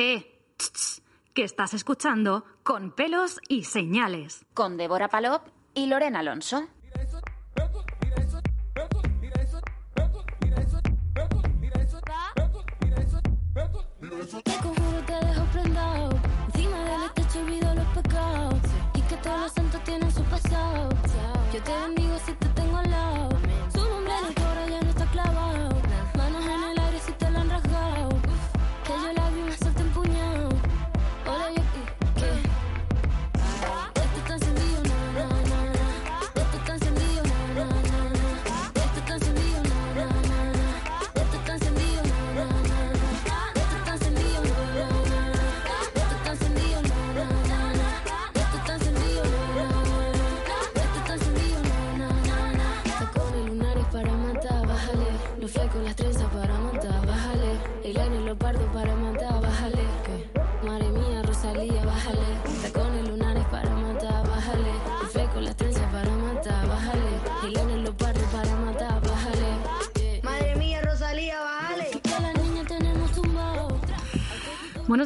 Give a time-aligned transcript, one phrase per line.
[0.00, 0.24] Eh,
[0.56, 1.02] tss,
[1.34, 4.46] que estás escuchando con pelos y señales.
[4.54, 6.68] Con Débora Palop y Lorena Alonso.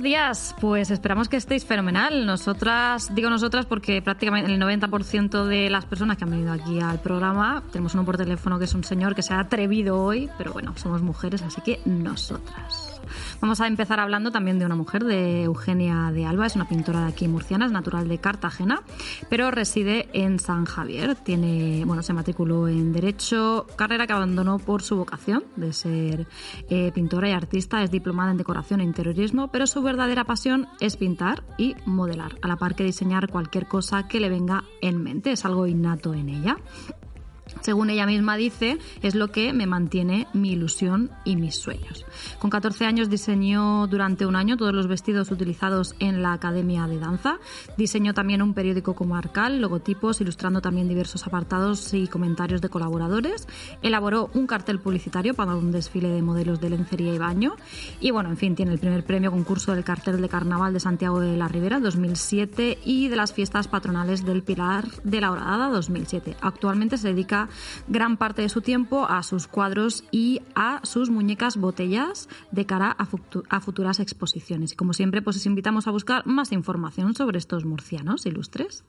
[0.02, 2.26] Buenos días, pues esperamos que estéis fenomenal.
[2.26, 7.00] Nosotras, digo nosotras porque prácticamente el 90% de las personas que han venido aquí al
[7.00, 10.52] programa, tenemos uno por teléfono que es un señor que se ha atrevido hoy, pero
[10.52, 12.91] bueno, somos mujeres, así que nosotras.
[13.40, 17.00] Vamos a empezar hablando también de una mujer, de Eugenia de Alba, es una pintora
[17.00, 18.82] de aquí murciana, es natural de Cartagena,
[19.28, 21.14] pero reside en San Javier.
[21.16, 26.26] Tiene, bueno, se matriculó en Derecho, carrera que abandonó por su vocación de ser
[26.68, 30.96] eh, pintora y artista, es diplomada en decoración e interiorismo, pero su verdadera pasión es
[30.96, 35.32] pintar y modelar, a la par que diseñar cualquier cosa que le venga en mente,
[35.32, 36.56] es algo innato en ella.
[37.60, 42.04] Según ella misma dice, es lo que me mantiene mi ilusión y mis sueños.
[42.38, 46.98] Con 14 años diseñó durante un año todos los vestidos utilizados en la Academia de
[46.98, 47.38] Danza.
[47.76, 53.46] Diseñó también un periódico comarcal, logotipos, ilustrando también diversos apartados y comentarios de colaboradores.
[53.82, 57.56] Elaboró un cartel publicitario para un desfile de modelos de lencería y baño.
[58.00, 61.20] Y bueno, en fin, tiene el primer premio concurso del cartel de carnaval de Santiago
[61.20, 66.36] de la Ribera 2007 y de las fiestas patronales del Pilar de la Horadada 2007.
[66.40, 67.41] Actualmente se dedica
[67.88, 72.90] gran parte de su tiempo a sus cuadros y a sus muñecas botellas de cara
[72.90, 74.72] a, futu- a futuras exposiciones.
[74.72, 78.84] Y como siempre, pues os invitamos a buscar más información sobre estos murcianos ilustres.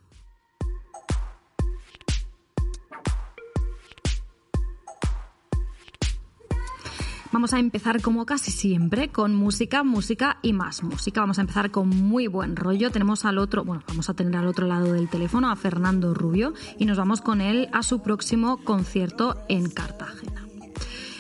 [7.34, 11.22] Vamos a empezar como casi siempre con música, música y más música.
[11.22, 12.92] Vamos a empezar con muy buen rollo.
[12.92, 16.54] Tenemos al otro, bueno, vamos a tener al otro lado del teléfono a Fernando Rubio
[16.78, 20.43] y nos vamos con él a su próximo concierto en Cartagena.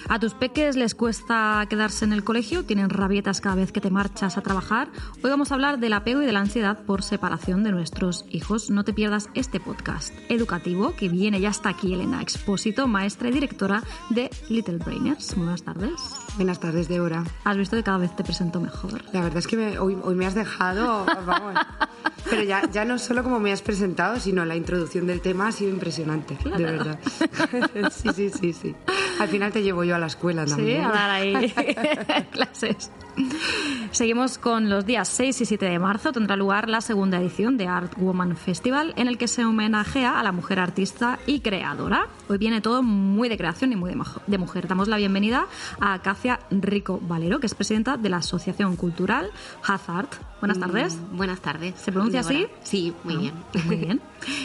[0.09, 2.65] ¿A tus peques les cuesta quedarse en el colegio?
[2.65, 4.89] ¿Tienen rabietas cada vez que te marchas a trabajar?
[5.23, 8.69] Hoy vamos a hablar del apego y de la ansiedad por separación de nuestros hijos.
[8.69, 13.31] No te pierdas este podcast educativo que viene ya hasta aquí Elena Expósito, maestra y
[13.31, 15.35] directora de Little Brainers.
[15.37, 15.93] Muy buenas tardes.
[16.35, 17.23] Buenas tardes, Débora.
[17.43, 19.01] Has visto que cada vez te presento mejor.
[19.13, 21.55] La verdad es que me- hoy, hoy me has dejado, vamos.
[22.29, 25.51] Pero ya, ya no solo como me has presentado, sino la introducción del tema ha
[25.51, 26.99] sido impresionante, de verdad.
[27.91, 28.75] Sí, sí, sí, sí.
[29.19, 30.83] Al final te llevo yo a la escuela Sí, también.
[30.85, 31.53] a dar ahí
[32.31, 32.91] clases.
[33.91, 36.11] Seguimos con los días 6 y 7 de marzo.
[36.11, 40.23] Tendrá lugar la segunda edición de Art Woman Festival, en el que se homenajea a
[40.23, 42.07] la mujer artista y creadora.
[42.27, 43.91] Hoy viene todo muy de creación y muy
[44.27, 44.67] de, mujer.
[44.67, 45.45] Damos la bienvenida
[45.79, 49.29] a Acacia Rico Valero, que es presidenta de la Asociación Cultural
[49.63, 50.07] Hazard.
[50.39, 50.95] Buenas tardes.
[50.97, 51.75] Mm, Buenas tardes.
[51.77, 52.47] ¿Se pronuncia así?
[52.63, 53.33] Sí, muy Ah, bien.
[53.65, 54.01] Muy bien.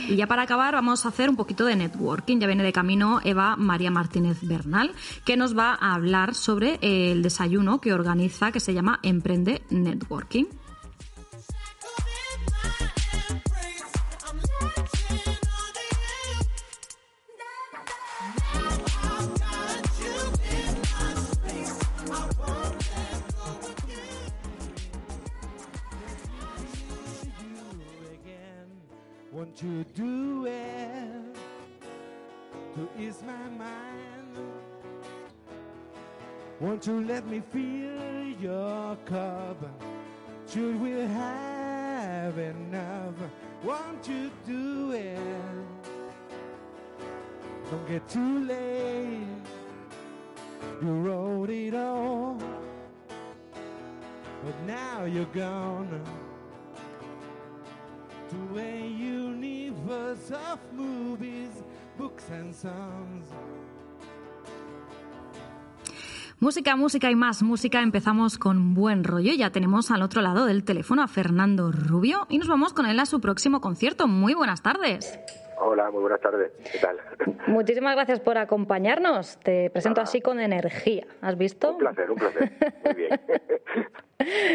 [0.09, 2.39] Y ya para acabar vamos a hacer un poquito de networking.
[2.39, 4.93] Ya viene de camino Eva María Martínez Bernal,
[5.25, 10.49] que nos va a hablar sobre el desayuno que organiza, que se llama Emprende Networking.
[29.61, 31.35] You do it
[32.77, 34.08] to ease my mind.
[36.61, 39.59] Won't you let me fill your cup?
[40.49, 43.15] Should we have enough?
[43.63, 45.19] Won't you do it?
[47.71, 49.21] Don't get too late.
[50.83, 52.37] You wrote it all,
[54.45, 56.01] but now you're gone
[58.31, 61.63] to a universe of movies,
[61.97, 63.27] books and songs.
[66.41, 67.83] Música, música y más música.
[67.83, 69.33] Empezamos con buen rollo.
[69.37, 73.01] Ya tenemos al otro lado del teléfono a Fernando Rubio y nos vamos con él
[73.01, 74.07] a su próximo concierto.
[74.07, 75.19] Muy buenas tardes.
[75.59, 76.53] Hola, muy buenas tardes.
[76.71, 76.97] ¿Qué tal?
[77.49, 79.41] Muchísimas gracias por acompañarnos.
[79.41, 81.09] Te presento así con energía.
[81.23, 81.73] ¿Has visto?
[81.73, 82.53] Un placer, un placer.
[82.85, 83.21] Muy bien.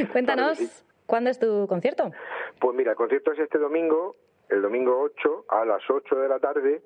[0.13, 0.85] Cuéntanos.
[1.05, 2.11] ¿cuándo es tu concierto?
[2.61, 4.15] Pues mira, el concierto es este domingo,
[4.47, 6.81] el domingo 8, a las 8 de la tarde,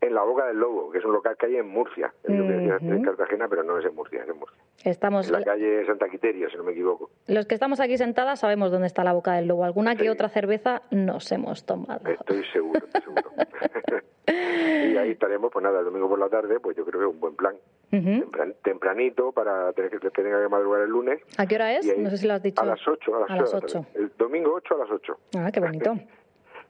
[0.00, 2.12] en La Boca del Lobo, que es un local que hay en Murcia.
[2.24, 4.58] Que era en Cartagena, pero no es en Murcia, es en Murcia.
[4.84, 7.10] Estamos, En la calle Santa Quiteria, si no me equivoco.
[7.26, 9.64] los que estamos aquí sentadas sabemos dónde está la boca del lobo.
[9.64, 10.08] Alguna que Sí.
[10.08, 12.08] otra cerveza nos hemos tomado.
[12.08, 13.30] Estoy seguro, estoy seguro.
[14.28, 17.12] y ahí estaremos, pues nada, el domingo por la tarde, pues yo creo que es
[17.12, 17.56] un buen plan.
[17.90, 18.30] Ujú.
[18.30, 21.20] Tempran- tempranito para tener que, que tenga que madrugar el lunes.
[21.38, 21.88] ¿A qué hora es?
[21.90, 22.60] Ahí- No sé si lo has dicho.
[22.62, 23.80] A las 8, a las, A las 8 de la 8.
[23.92, 24.04] tarde.
[24.04, 25.18] El domingo 8 a las 8.
[25.38, 25.94] Ah, qué bonito.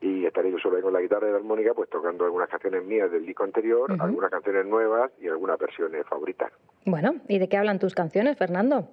[0.00, 2.84] y estaré yo solo ahí con la guitarra y la armónica, pues tocando algunas canciones
[2.84, 6.52] mías del disco anterior, algunas canciones nuevas y algunas versiones favoritas.
[6.84, 8.88] Bueno, ¿y de qué hablan tus canciones, Fernando?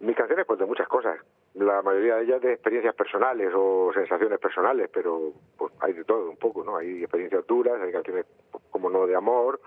[0.00, 1.18] Mis canciones, pues de muchas cosas.
[1.54, 6.30] La mayoría de ellas de experiencias personales o sensaciones personales, pero pues hay de todo
[6.30, 6.76] un poco, ¿no?
[6.76, 9.60] Hay experiencias duras, hay canciones pues, como no de amor,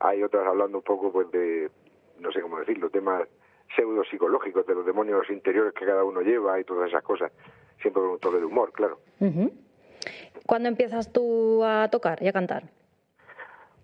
[0.00, 1.70] hay otras hablando un poco pues de,
[2.18, 3.28] no sé cómo decirlo, temas
[3.76, 7.30] pseudo psicológicos de los demonios interiores que cada uno lleva y todas esas cosas,
[7.80, 8.98] siempre con un toque de humor, claro.
[10.46, 12.64] ¿Cuándo empiezas tú a tocar y a cantar?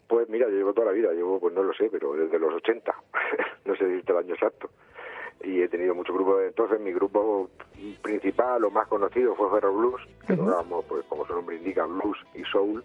[0.08, 2.54] Pues mira, yo llevo toda la vida, llevo, pues no lo sé, pero desde los
[2.54, 2.94] 80,
[3.64, 4.70] no sé decirte el año exacto.
[5.42, 6.80] Y he tenido muchos grupos de entonces.
[6.80, 7.50] Mi grupo
[8.02, 12.18] principal o más conocido fue Ferro Blues, que tocábamos, pues como su nombre indica, blues
[12.34, 12.82] y soul.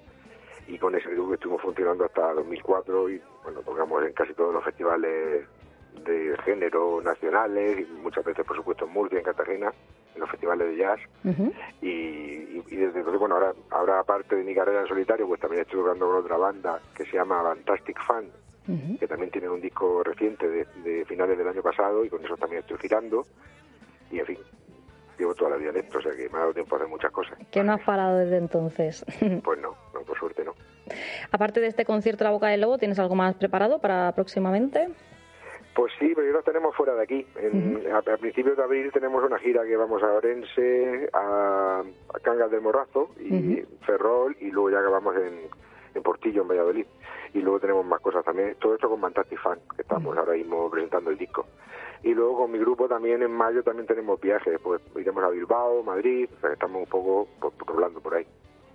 [0.68, 4.64] Y con ese grupo estuvimos funcionando hasta 2004 y bueno, tocamos en casi todos los
[4.64, 5.48] festivales
[6.06, 9.74] de género nacionales y muchas veces, por supuesto, en Murcia, en Cartagena,
[10.16, 11.00] en los festivales de jazz.
[11.82, 15.40] Y, y- y desde entonces, bueno, ahora, ahora aparte de mi carrera en solitario, pues
[15.40, 18.26] también estoy tocando con otra banda que se llama Fantastic Fan,
[19.00, 22.38] que también tiene un disco reciente de, de finales del año pasado y con eso
[22.38, 23.26] también estoy girando.
[24.12, 24.38] Y en fin,
[25.18, 26.90] llevo toda la vida en esto, o sea que me ha dado tiempo a hacer
[26.90, 27.38] muchas cosas.
[27.52, 29.06] Que no has parado desde entonces.
[29.44, 30.54] Pues no, no, por suerte no.
[31.32, 34.90] Aparte de este concierto La Boca del Lobo, ¿tienes algo más preparado para próximamente?
[35.74, 37.26] Pues sí, pero ya lo tenemos fuera de aquí.
[37.38, 41.82] En- a, a principios de abril tenemos una gira que vamos a Orense, a,
[42.14, 45.40] a Cangas del Morrazo y Ferrol y luego ya acabamos en,
[45.96, 46.86] en Portillo, en Valladolid.
[47.34, 48.56] Y luego tenemos más cosas también.
[48.60, 51.46] Todo esto con Fantastic Fan, que estamos ahora mismo presentando el disco.
[52.04, 54.60] Y luego con mi grupo también en mayo también tenemos viajes.
[54.62, 57.54] Pues iremos a Bilbao, Madrid, o sea, que estamos un poco pues,
[58.04, 58.26] por ahí,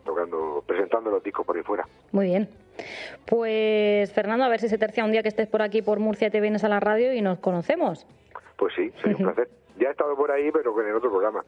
[0.04, 1.86] tocando, presentando los discos por ahí fuera.
[2.12, 2.48] Muy bien.
[3.26, 6.30] Pues Fernando, a ver si se tercia un día que estés por aquí, por Murcia,
[6.30, 8.06] te vienes a la radio y nos conocemos.
[8.56, 9.48] Pues sí, sería un placer.
[9.78, 11.44] Ya he estado por ahí, pero en el otro programa.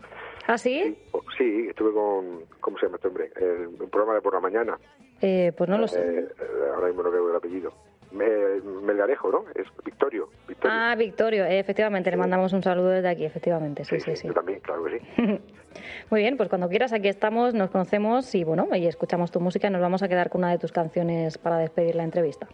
[0.46, 0.96] ¿Ah, sí?
[1.14, 3.30] Sí, sí, estuve con, ¿cómo se llama este hombre?
[3.36, 4.78] El, un programa de por la mañana.
[5.22, 5.98] Eh, pues no lo sé.
[6.00, 6.44] Eh, eh,
[6.74, 7.72] ahora mismo no veo el apellido.
[8.12, 9.44] Me- Melgarejo, ¿no?
[9.54, 10.28] Es Victorio.
[10.46, 10.76] Victorio.
[10.78, 12.20] Ah, Victorio, eh, efectivamente, le Sí.
[12.20, 14.28] mandamos un saludo desde aquí, efectivamente, sí, sí, sí.
[14.28, 15.06] Yo también, claro que sí.
[16.10, 19.68] Muy bien, pues cuando quieras aquí estamos, nos conocemos y bueno, y escuchamos tu música
[19.68, 22.46] y nos vamos a quedar con una de tus canciones para despedir la entrevista.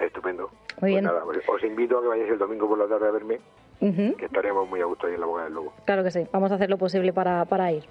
[0.00, 0.48] Estupendo.
[0.48, 1.04] Muy Pues bien.
[1.04, 3.40] nada, os- os invito a que vayáis el domingo por la tarde a verme,
[3.80, 5.72] Ujú, que estaremos muy a gusto ahí en la boca del lobo.
[5.84, 7.84] Claro que sí, vamos a hacer lo posible para, para ir.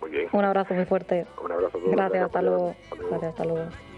[0.00, 0.28] Muy bien.
[0.32, 1.26] Un abrazo muy fuerte.
[1.42, 1.90] Un abrazo a todos.
[1.96, 2.68] Gracias, pues, luego.
[2.70, 3.10] hasta luego.
[3.10, 3.95] Gracias, hasta luego.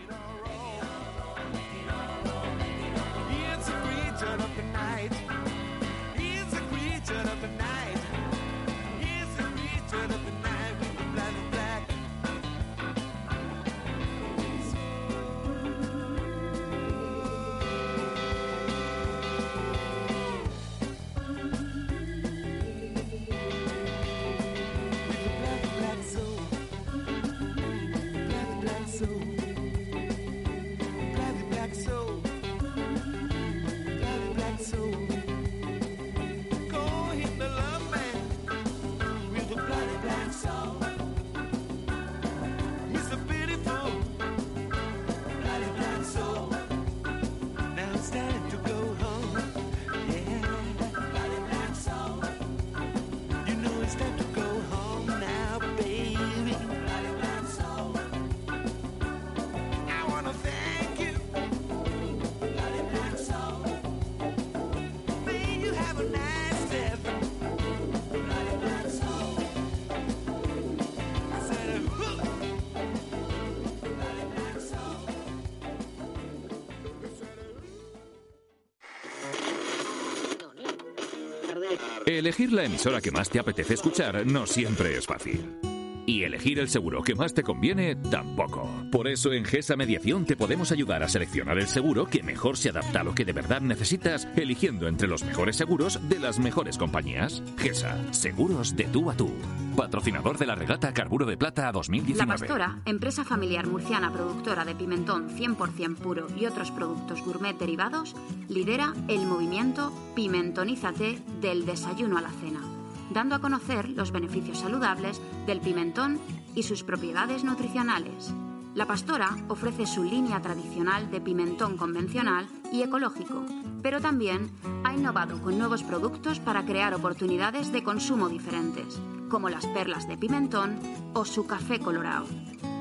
[82.29, 85.68] Elegir la emisora que más te apetece escuchar no siempre es fácil.
[86.09, 88.67] Y elegir el seguro que más te conviene tampoco.
[88.91, 92.71] Por eso en GESA Mediación te podemos ayudar a seleccionar el seguro que mejor se
[92.71, 96.79] adapta a lo que de verdad necesitas, eligiendo entre los mejores seguros de las mejores
[96.79, 97.43] compañías.
[97.59, 99.31] GESA, seguros de tú a tú.
[99.77, 102.27] Patrocinador de la regata Carburo de Plata 2019.
[102.27, 108.17] La Pastora, empresa familiar murciana productora de pimentón 100% puro y otros productos gourmet derivados,
[108.49, 112.63] lidera el movimiento Pimentonízate del desayuno a la cena,
[113.11, 116.19] dando a conocer los beneficios saludables del pimentón
[116.55, 118.33] y sus propiedades nutricionales.
[118.75, 123.45] La Pastora ofrece su línea tradicional de pimentón convencional y ecológico,
[123.83, 124.51] pero también
[124.85, 130.17] ha innovado con nuevos productos para crear oportunidades de consumo diferentes, como las perlas de
[130.17, 130.79] pimentón
[131.15, 132.27] o su café colorado.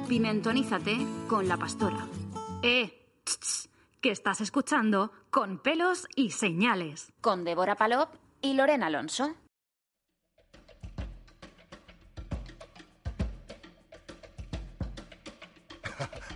[0.07, 2.05] Pimentonízate con La Pastora.
[2.62, 3.69] Eh, tss, tss,
[4.01, 7.12] que estás escuchando con pelos y señales.
[7.22, 8.10] Con Débora Palop
[8.41, 9.36] y Lorena Alonso.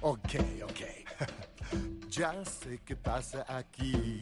[0.02, 0.82] Ok, ok.
[2.10, 4.22] Ya sé qué pasa aquí.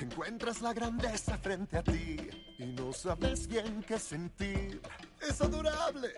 [0.00, 2.16] Encuentras la grandeza frente a ti
[2.58, 4.82] y no sabes bien qué sentir.
[5.20, 6.08] Es adorable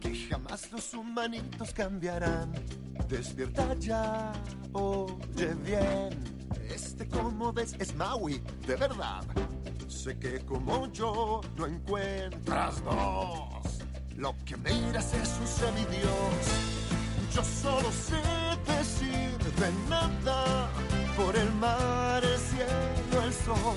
[0.00, 2.52] que jamás los humanitos cambiarán.
[3.08, 4.32] Despierta ya,
[4.72, 6.10] oye bien.
[6.68, 9.22] Este como ves es Maui, de verdad.
[9.86, 13.78] Sé que como yo no encuentras dos.
[14.16, 16.97] Lo que miras es un semidios.
[17.34, 18.22] Yo solo sé
[18.66, 20.68] decir de nada
[21.16, 23.76] por el mar, el cielo, el sol.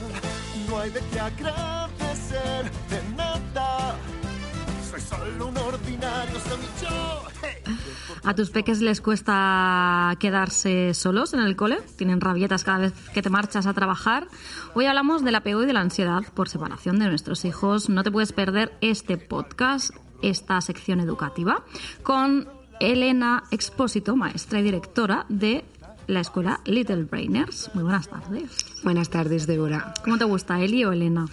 [0.70, 3.96] No hay de qué agradecer de nada.
[4.90, 6.38] Soy solo un ordinario.
[7.42, 7.78] Hey.
[8.24, 11.80] ¿A tus peques les cuesta quedarse solos en el cole?
[11.98, 14.28] ¿Tienen rabietas cada vez que te marchas a trabajar?
[14.76, 17.90] Hoy hablamos del apego y de la ansiedad por separación de nuestros hijos.
[17.90, 19.92] No te puedes perder este podcast,
[20.22, 21.64] esta sección educativa,
[22.04, 22.48] con
[22.82, 25.64] Elena Expósito, maestra y directora de
[26.08, 27.70] la escuela Little Brainers.
[27.76, 28.50] Muy buenas tardes.
[28.84, 29.94] Buenas tardes, Débora.
[30.04, 31.28] ¿Cómo te gusta, Eli o Elena?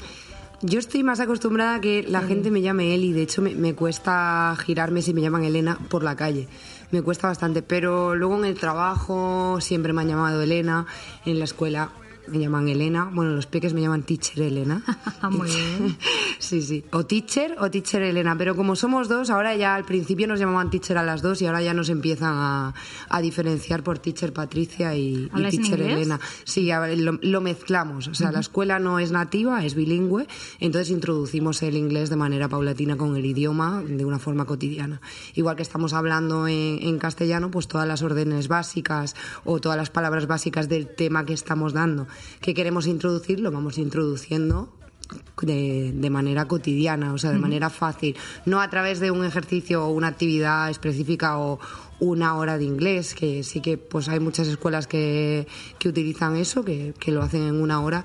[0.61, 3.13] Yo estoy más acostumbrada a que la gente me llame Eli.
[3.13, 6.49] De hecho, me, me cuesta girarme si me llaman Elena por la calle.
[6.91, 7.63] Me cuesta bastante.
[7.63, 10.85] Pero luego en el trabajo siempre me han llamado Elena.
[11.25, 11.93] En la escuela
[12.31, 13.11] me llaman Elena.
[13.13, 14.83] Bueno, los peques me llaman Teacher Elena.
[15.31, 15.97] Muy bien.
[16.41, 16.85] Sí, sí.
[16.93, 18.39] O Teacher o Teacher Elena.
[18.39, 21.47] Pero como somos dos, ahora ya al principio nos llamaban Teacher a las dos y
[21.47, 22.75] ahora ya nos empiezan a,
[23.09, 25.81] a diferenciar por Teacher Patricia y, y ¿Habláis en Teacher?
[25.81, 26.21] Elena.
[26.45, 28.07] Sí, a ver, lo, lo mezclamos.
[28.07, 30.29] O sea, la escuela no es nativa, es bilingüe.
[30.61, 35.01] Entonces introducimos el inglés de manera paulatina con el idioma de una forma cotidiana.
[35.35, 39.91] Igual que estamos hablando en, en castellano, pues todas las órdenes básicas o todas las
[39.91, 42.07] palabras básicas del tema que estamos dando,
[42.41, 44.73] que queremos introducir, lo vamos introduciendo
[45.43, 49.85] de, de manera cotidiana, o sea, de manera fácil, no a través de un ejercicio
[49.85, 51.59] o una actividad específica o
[52.01, 55.47] una hora de inglés, que sí que pues hay muchas escuelas que,
[55.79, 58.05] que utilizan eso, que, que lo hacen en una hora.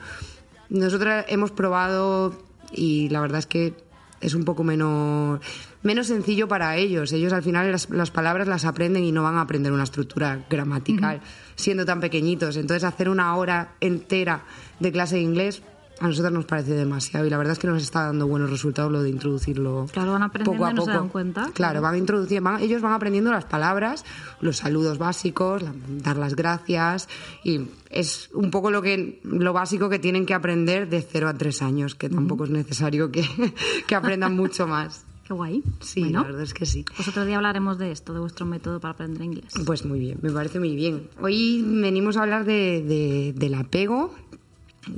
[0.69, 2.35] Nosotros hemos probado
[2.71, 3.73] y la verdad es que
[4.21, 5.39] es un poco menos,
[5.83, 7.11] menos sencillo para ellos.
[7.11, 10.45] Ellos al final las, las palabras las aprenden y no van a aprender una estructura
[10.49, 11.21] gramatical
[11.55, 12.57] siendo tan pequeñitos.
[12.57, 14.43] Entonces hacer una hora entera
[14.79, 15.61] de clase de inglés
[15.99, 18.91] a nosotros nos parece demasiado y la verdad es que nos está dando buenos resultados
[18.91, 20.99] lo de introducirlo Claro, van aprendiendo poco a y no se poco.
[20.99, 21.49] dan cuenta.
[21.53, 24.03] Claro, van introduciendo, van- ellos van aprendiendo las palabras,
[24.41, 27.07] los saludos básicos, la- dar las gracias
[27.43, 31.35] y es un poco lo que lo básico que tienen que aprender de 0 a
[31.35, 33.23] 3 años, que tampoco es necesario que,
[33.87, 35.05] que aprendan mucho más.
[35.27, 35.63] Qué guay.
[35.79, 36.83] Sí, Bueno, la verdad es que sí.
[36.95, 39.53] pues otro día hablaremos de esto, de vuestro método para aprender inglés.
[39.65, 41.07] Pues muy bien, me parece muy bien.
[41.21, 44.13] Hoy venimos a hablar de, de- del apego.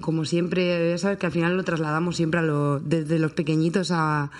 [0.02, 3.92] Como siempre, ya sabes que al final lo trasladamos siempre a lo- desde los pequeñitos
[3.92, 4.32] a,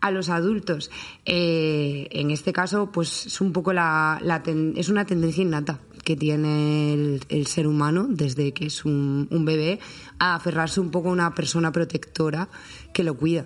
[0.00, 0.90] a los adultos.
[1.24, 5.78] Eh, en este caso, pues es un poco la, la ten- es una tendencia innata
[6.02, 9.78] que tiene el, el ser humano desde que es un, un bebé
[10.18, 12.48] a aferrarse un poco a una persona protectora
[12.92, 13.44] que lo cuida.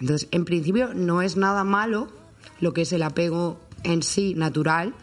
[0.00, 2.08] Entonces, en principio, no es nada malo
[2.60, 4.94] lo que es el apego en sí natural.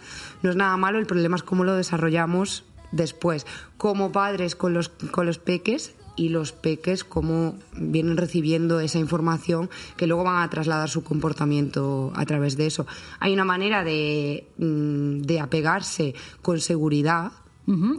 [0.41, 3.45] No es nada malo, el problema es cómo lo desarrollamos después,
[3.77, 9.69] como padres con los, con los peques y los peques cómo vienen recibiendo esa información
[9.95, 12.85] que luego van a trasladar su comportamiento a través de eso.
[13.19, 17.31] Hay una manera de, mm, de apegarse con seguridad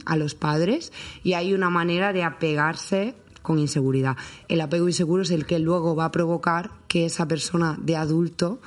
[0.05, 0.93] a los padres
[1.25, 4.17] y hay una manera de apegarse con inseguridad.
[4.49, 8.61] El apego inseguro es el que luego va a provocar que esa persona de adulto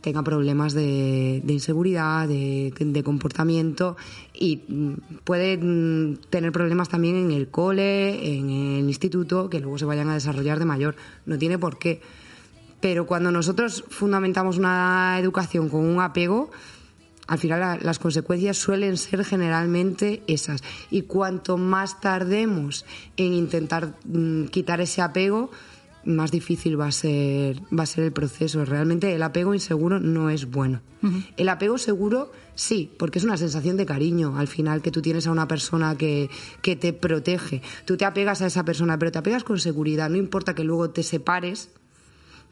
[0.00, 3.96] tenga problemas de, inseguridad, de, de comportamiento
[4.32, 4.92] y mm,
[5.24, 10.08] puede mm, tener problemas también en el cole, en el instituto, que luego se vayan
[10.08, 10.96] a desarrollar de mayor.
[11.26, 12.00] No tiene por qué.
[12.80, 16.50] Pero cuando nosotros fundamentamos una educación con un apego,
[17.30, 20.62] al final la- las consecuencias suelen ser generalmente esas.
[20.90, 22.84] Y cuanto más tardemos
[23.16, 25.50] en intentar mm, quitar ese apego,
[26.04, 28.64] más difícil va a ser va a ser el proceso.
[28.64, 30.80] Realmente el apego inseguro no es bueno.
[31.38, 35.26] El apego seguro sí, porque es una sensación de cariño al final que tú tienes
[35.26, 36.28] a una persona que,
[36.62, 37.62] que te protege.
[37.86, 40.10] Tú te apegas a esa persona, pero te apegas con seguridad.
[40.10, 41.70] No importa que luego te separes,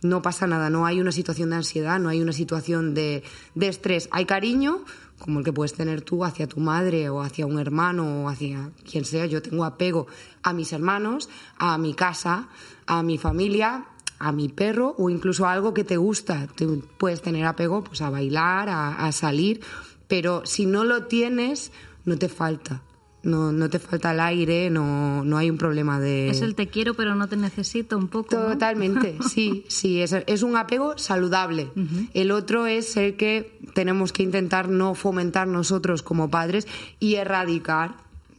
[0.02, 3.22] no pasa nada, no hay una situación de ansiedad, no hay una situación de,
[3.54, 4.08] de estrés.
[4.12, 4.84] Hay cariño,
[5.18, 8.70] como el que puedes tener tú hacia tu madre o hacia un hermano o hacia
[8.88, 9.26] quien sea.
[9.26, 10.06] Yo tengo apego
[10.42, 11.28] a mis hermanos,
[11.58, 12.48] a mi casa,
[12.86, 13.86] a mi familia,
[14.18, 16.48] a mi perro o incluso a algo que te gusta.
[16.96, 19.60] Puedes tener apego pues, a bailar, a salir,
[20.06, 21.72] pero si no lo tienes,
[22.04, 22.82] no te falta.
[23.22, 26.30] No, no te falta el aire, no, no hay un problema de...
[26.30, 28.36] Es el te quiero pero no te necesito un poco.
[28.36, 28.52] ¿no?
[28.52, 31.70] Totalmente, sí, sí, es, es un apego saludable.
[32.14, 36.68] El otro es el que tenemos que intentar no fomentar nosotros como padres
[37.00, 37.96] y erradicar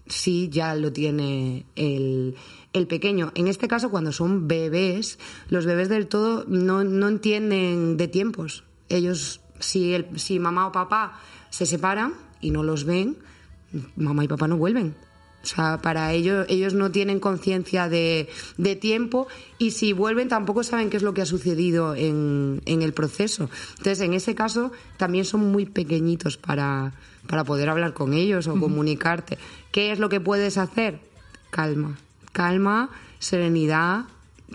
[0.10, 2.36] si ya lo tiene el,
[2.74, 3.32] el pequeño.
[3.36, 5.20] En este caso, cuando son bebés,
[5.50, 8.64] los bebés del todo no, no entienden de tiempos.
[8.90, 11.20] Ellos, si, el, si mamá o papá
[11.50, 13.18] se separan y no los ven,
[13.96, 14.96] mamá y papá no vuelven.
[15.42, 20.64] O sea, para ellos, ellos no tienen conciencia de, de tiempo y si vuelven tampoco
[20.64, 23.50] saben qué es lo que ha sucedido en, en el proceso.
[23.78, 26.94] Entonces, en ese caso, también son muy pequeñitos para,
[27.28, 29.38] para poder hablar con ellos o comunicarte.
[29.72, 31.00] ¿Qué es lo que puedes hacer?
[31.52, 31.98] Calma,
[32.34, 34.06] calma, serenidad,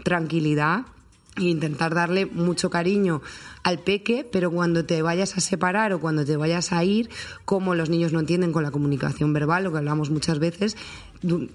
[0.02, 0.84] tranquilidad
[1.36, 3.20] e intentar darle mucho cariño
[3.62, 7.10] al peque, pero cuando te vayas a separar o cuando te vayas a ir,
[7.44, 10.76] como los niños no entienden con la comunicación verbal, lo que hablamos muchas veces,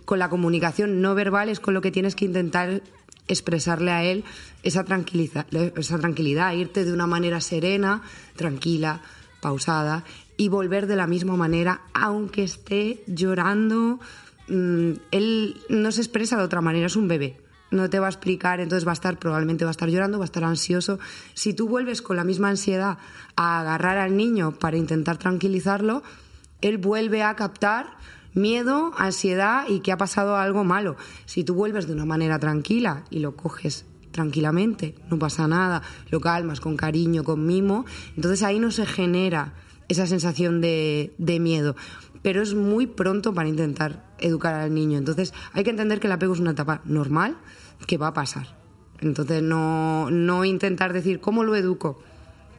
[0.06, 2.82] con la comunicación no verbal es con lo que tienes que intentar
[3.28, 4.24] expresarle a él
[4.64, 5.46] esa, tranquiliza-
[5.78, 8.02] esa tranquilidad, irte de una manera serena,
[8.36, 9.02] tranquila,
[9.40, 10.04] pausada
[10.36, 14.00] y volver de la misma manera, aunque esté llorando.
[14.48, 17.38] mm, él no se expresa de otra manera, es un bebé
[17.72, 20.24] no te va a explicar, entonces va a estar, probablemente va a estar llorando, va
[20.24, 21.00] a estar ansioso.
[21.34, 22.98] Si tú vuelves con la misma ansiedad
[23.36, 26.04] a agarrar al niño para intentar tranquilizarlo,
[26.62, 27.98] él vuelve a captar
[28.34, 30.96] miedo, ansiedad y que ha pasado algo malo.
[31.26, 36.20] Si tú vuelves de una manera tranquila y lo coges tranquilamente, no pasa nada, lo
[36.20, 39.54] calmas con cariño, con mimo, entonces ahí no se genera
[39.88, 41.76] esa sensación de, de miedo.
[42.22, 44.98] Pero es muy pronto para intentar educar al niño.
[44.98, 47.38] Entonces hay que entender que el apego es una etapa normal
[47.86, 48.58] que va a pasar.
[49.00, 52.00] Entonces no, no intentar decir cómo lo educo.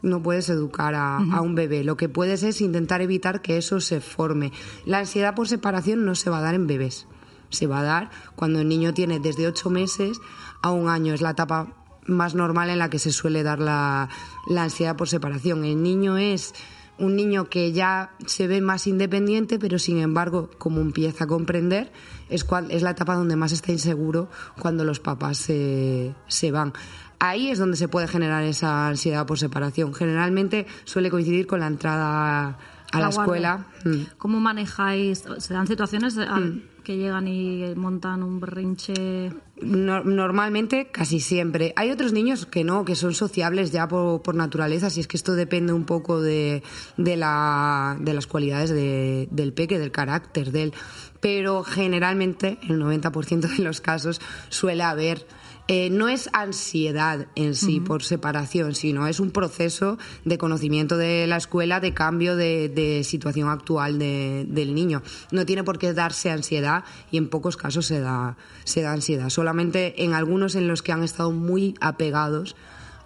[0.03, 1.85] No puedes educar a, a un bebé.
[1.85, 4.51] Lo que puedes es intentar evitar que eso se forme.
[4.87, 7.07] La ansiedad por separación no se va a dar en bebés.
[7.51, 10.19] Se va a dar cuando el niño tiene desde ocho meses
[10.63, 11.13] a un año.
[11.13, 11.75] Es la etapa
[12.07, 14.09] más normal en la que se suele dar la,
[14.49, 15.65] la ansiedad por separación.
[15.65, 16.55] El niño es
[16.99, 21.93] un niño que ya se ve más independiente, pero sin embargo, como empieza a comprender,
[22.31, 26.73] es, cual- es la etapa donde más está inseguro cuando los papás se, se van.
[27.19, 29.93] Ahí es donde se puede generar esa ansiedad por separación.
[29.93, 32.57] Generalmente suele coincidir con la entrada
[32.93, 33.67] a la, escuela.
[33.85, 34.03] Mm.
[34.19, 35.25] ¿Cómo manejáis?
[35.39, 39.33] ¿Se dan situaciones al- que llegan y montan un berrinche?
[39.61, 41.73] No- normalmente, casi siempre.
[41.77, 45.17] Hay otros niños que no, que son sociables ya por, por naturaleza, si es que
[45.19, 46.63] esto depende un poco de,
[46.97, 50.75] de, la, de las cualidades de- del peque, del carácter de él.
[51.21, 55.27] Pero generalmente, el 90% de los casos, suele haber.
[55.73, 61.29] Eh, no es ansiedad en sí por separación, sino es un proceso de conocimiento de
[61.29, 65.01] la escuela, de cambio de, de situación actual de- del niño.
[65.31, 69.31] No tiene por qué darse ansiedad y en pocos casos se da, se da ansiedad.
[69.31, 72.57] Solamente en algunos en los que han estado muy apegados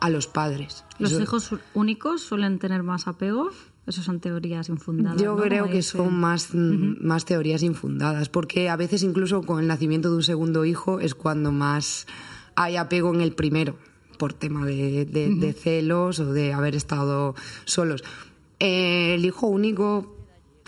[0.01, 0.85] a los padres.
[0.99, 3.51] ¿Los Eso- hijos únicos suelen tener más apego?
[3.87, 5.21] Eso son teorías infundadas.
[5.21, 5.43] Yo ¿no?
[5.43, 10.09] creo que son más, mm, más teorías infundadas, porque a veces incluso con el nacimiento
[10.09, 12.07] de un segundo hijo es cuando más
[12.57, 13.77] hay apego en el primero,
[14.19, 18.05] por tema de, de- de celos o de haber estado solos.
[18.61, 20.14] Eh, el hijo único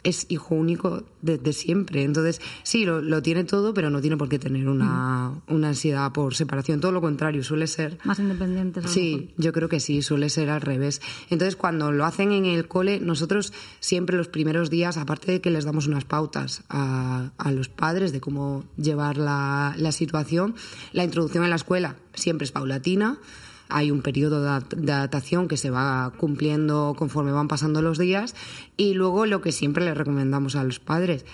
[0.07, 4.29] es hijo único desde siempre, entonces sí, lo, lo tiene todo, pero no tiene por
[4.29, 9.35] qué tener una, una ansiedad por separación, todo lo contrario, suele ser Más lo Sí,
[9.37, 11.01] yo creo que sí, suele ser al revés.
[11.29, 15.51] Entonces, cuando lo hacen en el cole, nosotros siempre los primeros días, aparte de que
[15.51, 20.55] les damos unas pautas a, a los padres de cómo llevar la, la situación,
[20.92, 23.19] la introducción en la escuela siempre es paulatina.
[23.69, 27.99] Hay un periodo de adap- de adaptación que se va cumpliendo conforme van pasando los
[27.99, 28.35] días
[28.77, 31.25] y luego lo que siempre les recomendamos a los padres,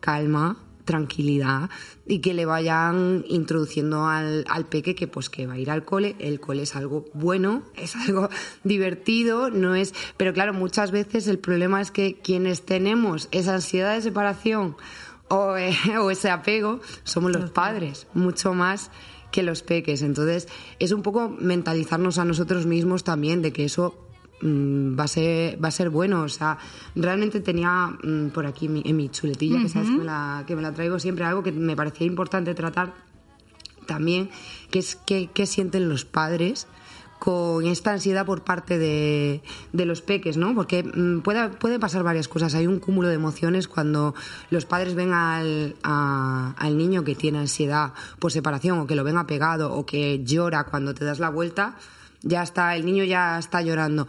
[0.00, 1.70] calma, tranquilidad
[2.06, 5.84] y que le vayan introduciendo al, al peque que pues que va a ir al
[5.84, 8.28] cole, el cole es algo bueno, es algo
[8.64, 13.94] divertido, no es, pero claro, muchas veces el problema es que quienes tenemos esa ansiedad
[13.94, 14.76] de separación
[15.28, 18.90] o, eh, o ese apego somos los padres, mucho más
[19.30, 20.02] que los peques.
[20.02, 23.94] Entonces, es un poco mentalizarnos a nosotros mismos también de que eso
[24.42, 26.56] mm, va a ser va a ser bueno o sea
[26.96, 30.56] realmente tenía mm, por aquí mi- en mi chuletilla que sabes que me, la, que
[30.56, 32.94] me la traigo siempre algo que me parecía importante tratar
[33.86, 34.30] también
[34.70, 36.66] que es qué, qué sienten los padres
[37.20, 39.42] con esta ansiedad por parte de,
[39.74, 40.54] los peques, ¿no?
[40.54, 42.54] Porque mm, puede, puede pasar varias cosas.
[42.54, 44.14] Hay un cúmulo de emociones cuando
[44.48, 45.76] los padres ven al,
[46.78, 50.94] niño que tiene ansiedad por separación o que lo ven apegado o que llora cuando
[50.94, 51.76] te das la vuelta,
[52.22, 54.08] ya está, el niño ya está llorando.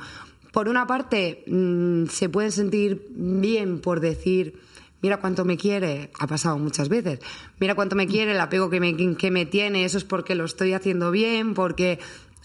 [0.54, 4.58] Por una parte, mm, se puede sentir bien por decir,
[5.02, 7.19] mira cuánto me quiere, ha pasado muchas veces,
[7.60, 8.80] mira cuánto me quiere, el apego que
[9.32, 12.00] me tiene, eso es porque lo estoy haciendo bien, porque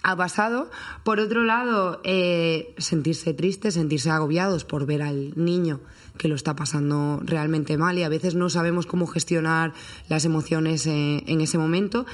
[0.07, 0.71] ha pasado.
[1.03, 5.81] Por otro lado, eh, sentirse tristes, sentirse agobiados por ver al niño
[6.17, 9.75] que lo está pasando realmente mal y a veces no sabemos cómo gestionar
[10.09, 12.07] las emociones eh, en ese momento.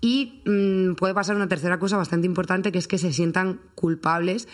[0.00, 4.48] Y mm, puede pasar una tercera cosa bastante importante, que es que se sientan culpables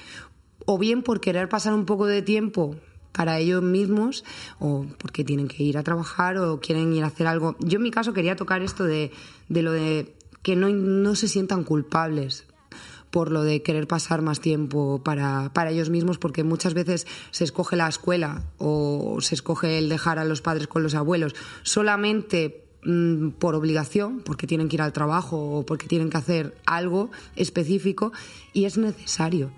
[0.66, 2.74] o bien por querer pasar un poco de tiempo
[3.12, 4.24] para ellos mismos
[4.58, 7.54] o porque tienen que ir a trabajar o quieren ir a hacer algo.
[7.60, 9.12] Yo en mi caso quería tocar esto de,
[9.48, 12.49] de lo de que no, no se sientan culpables
[13.10, 17.44] por lo de querer pasar más tiempo para, para ellos mismos, porque muchas veces se
[17.44, 22.64] escoge la escuela o se escoge el dejar a los padres con los abuelos solamente
[22.84, 27.10] mm, por obligación, porque tienen que ir al trabajo o porque tienen que hacer algo
[27.36, 28.12] específico,
[28.52, 29.50] y es necesario.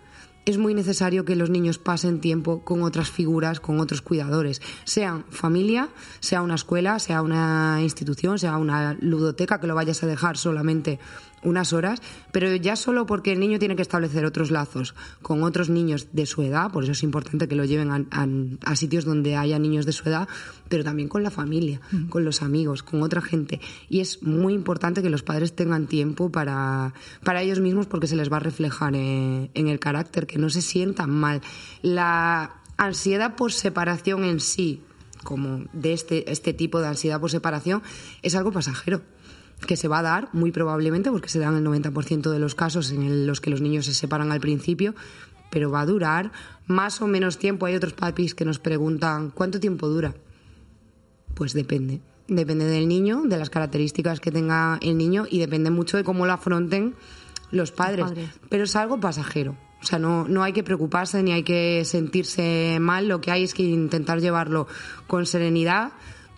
[0.45, 5.25] Es muy necesario que los niños pasen tiempo con otras figuras, con otros cuidadores, sean
[5.31, 10.37] familia, sea una escuela, sea una institución, sea una ludoteca que lo vayas a dejar
[10.37, 10.99] solamente
[11.43, 12.01] unas horas,
[12.31, 16.27] pero ya solo porque el niño tiene que establecer otros lazos con otros niños de
[16.27, 18.29] su edad, por eso es importante que lo lleven a, a-
[18.73, 20.29] a sitios donde haya niños de su edad,
[20.69, 23.61] pero también con la familia, con los amigos, con otra gente.
[23.89, 28.17] Y es muy importante que los padres tengan tiempo para, para ellos mismos porque se
[28.17, 31.41] les va a reflejar eh, en el carácter, que no se sientan mal.
[31.83, 34.81] La ansiedad por separación en sí,
[35.25, 37.83] como de este, este tipo de ansiedad por separación,
[38.23, 39.03] es algo pasajero
[39.67, 42.91] que se va a dar muy probablemente porque se dan el 90% de los casos
[42.91, 44.95] en los que los niños se separan al principio,
[45.51, 46.33] pero va a durar
[46.67, 47.67] más o menos tiempo.
[47.67, 50.15] Hay otros papis que nos preguntan ¿cuánto tiempo dura?
[51.35, 52.01] Pues depende.
[52.29, 56.25] Depende del niño, de las características que tenga el niño y depende mucho de cómo
[56.27, 56.95] lo afronten
[57.51, 58.05] los padres.
[58.07, 58.31] padres.
[58.49, 59.57] Pero es algo pasajero.
[59.83, 63.09] O sea, no, no hay que preocuparse ni hay que sentirse mal.
[63.09, 64.69] Lo que hay es que intentar llevarlo
[65.09, 65.93] con serenidad,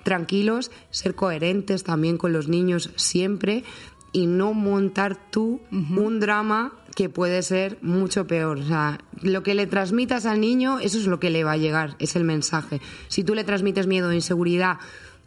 [0.04, 3.64] tranquilos, ser coherentes también con los niños siempre
[4.12, 8.58] y no montar tú un drama que puede ser mucho peor.
[8.58, 11.56] O sea, lo que le transmitas al niño, eso es lo que le va a
[11.56, 12.80] llegar, es el mensaje.
[13.08, 14.78] Si tú le transmites miedo, inseguridad,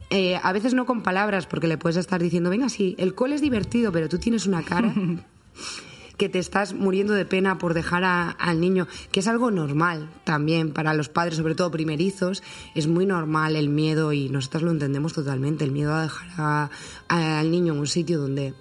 [0.09, 3.35] eh, a veces no con palabras, porque le puedes estar diciendo, venga, sí, el cole
[3.35, 4.93] es divertido, pero tú tienes una cara
[6.17, 10.73] que te estás muriendo de pena por dejar al niño, que es algo normal también
[10.73, 12.43] para los padres, sobre todo primerizos,
[12.75, 16.69] es muy normal el miedo y nosotros lo entendemos totalmente, el miedo a dejar
[17.07, 18.53] al niño en un sitio donde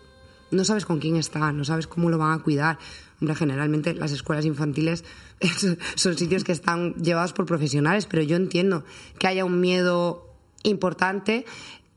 [0.51, 2.79] no sabes con quién está, no sabes cómo lo van a cuidar.
[3.21, 5.05] Hombre, generalmente las escuelas infantiles
[5.95, 8.85] son sitios que están llevados por profesionales, pero yo entiendo
[9.19, 10.31] que haya un miedo
[10.62, 11.47] importante.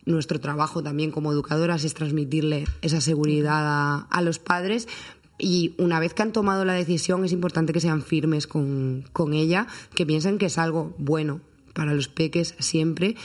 [0.06, 4.88] Nuestro trabajo también como educadoras es transmitirle esa seguridad a los padres.
[5.40, 9.34] Y una vez que han tomado la decisión, es importante que sean firmes con, con
[9.34, 11.40] ella, que piensen que es algo bueno
[11.74, 13.16] para los peques siempre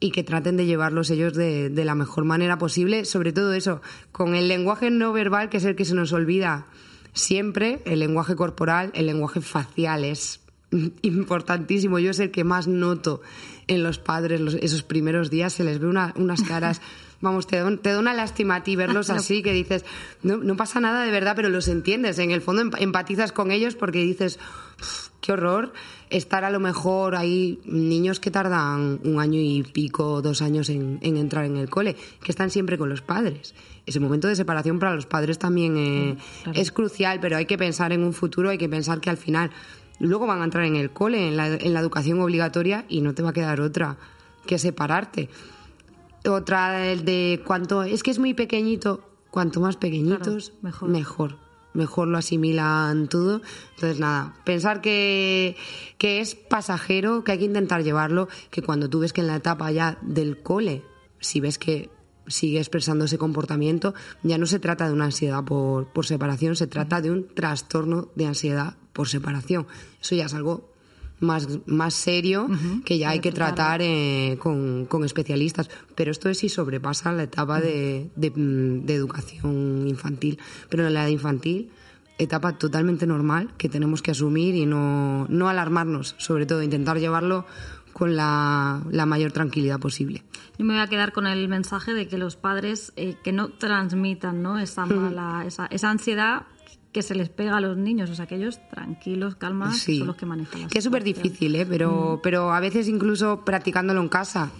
[0.00, 3.82] y que traten de llevarlos ellos de, de la mejor manera posible, sobre todo eso,
[4.12, 6.66] con el lenguaje no verbal, que es el que se nos olvida
[7.12, 10.40] siempre, el lenguaje corporal, el lenguaje facial es
[11.02, 11.98] importantísimo.
[11.98, 13.20] Yo es el que más noto
[13.66, 16.80] en los padres los- esos primeros días, se les ve una- unas caras...
[17.20, 19.84] Vamos, te da, te da una lástima a ti verlos así, que dices,
[20.22, 22.18] no, no pasa nada de verdad, pero los entiendes.
[22.18, 24.38] En el fondo emp- empatizas con ellos porque dices,
[24.80, 25.72] "Uf, qué horror
[26.10, 30.98] estar a lo mejor hay niños que tardan un año y pico, dos años en,
[31.02, 33.54] en entrar en el cole, que están siempre con los padres.
[33.84, 36.16] Ese momento de separación para los padres también eh,
[36.54, 39.50] es crucial, pero hay que pensar en un futuro, hay que pensar que al final
[39.98, 43.12] luego van a entrar en el cole, en la, en la educación obligatoria y no
[43.14, 43.96] te va a quedar otra
[44.46, 45.28] que separarte.
[46.26, 50.88] Otra el de cuánto es que es muy pequeñito, cuanto más pequeñitos Claro, mejor.
[50.88, 53.40] mejor mejor lo asimilan todo.
[53.74, 55.56] Entonces, nada, pensar que,
[55.96, 59.36] que es pasajero, que hay que intentar llevarlo, que cuando tú ves que en la
[59.36, 60.82] etapa ya del cole
[61.20, 61.90] si ves que
[62.26, 66.66] sigue expresando ese comportamiento, ya no se trata de una ansiedad por, por separación, se
[66.66, 69.66] trata de un trastorno de ansiedad por separación.
[70.00, 70.67] Eso ya es algo
[71.20, 72.48] más, más serio
[72.84, 75.70] que ya hay que tratar eh, con, con especialistas.
[75.94, 80.38] Pero esto es si sobrepasa la etapa de, de, mm, de educación infantil.
[80.68, 81.70] Pero en la edad infantil,
[82.18, 87.46] etapa totalmente normal que tenemos que asumir y no, no alarmarnos, sobre todo intentar llevarlo
[87.92, 90.22] con la, la mayor tranquilidad posible.
[90.56, 93.48] Yo me voy a quedar con el mensaje de que los padres eh, que no
[93.48, 94.58] transmitan ¿no?
[94.58, 96.42] Esa, mala, esa, esa ansiedad
[96.98, 99.98] que se les pega a los niños, o sea, que ellos tranquilos, calmas, Sí.
[99.98, 101.64] son los que manejan Que es súper difícil, ¿eh?
[101.64, 104.50] pero, pero a veces incluso practicándolo en casa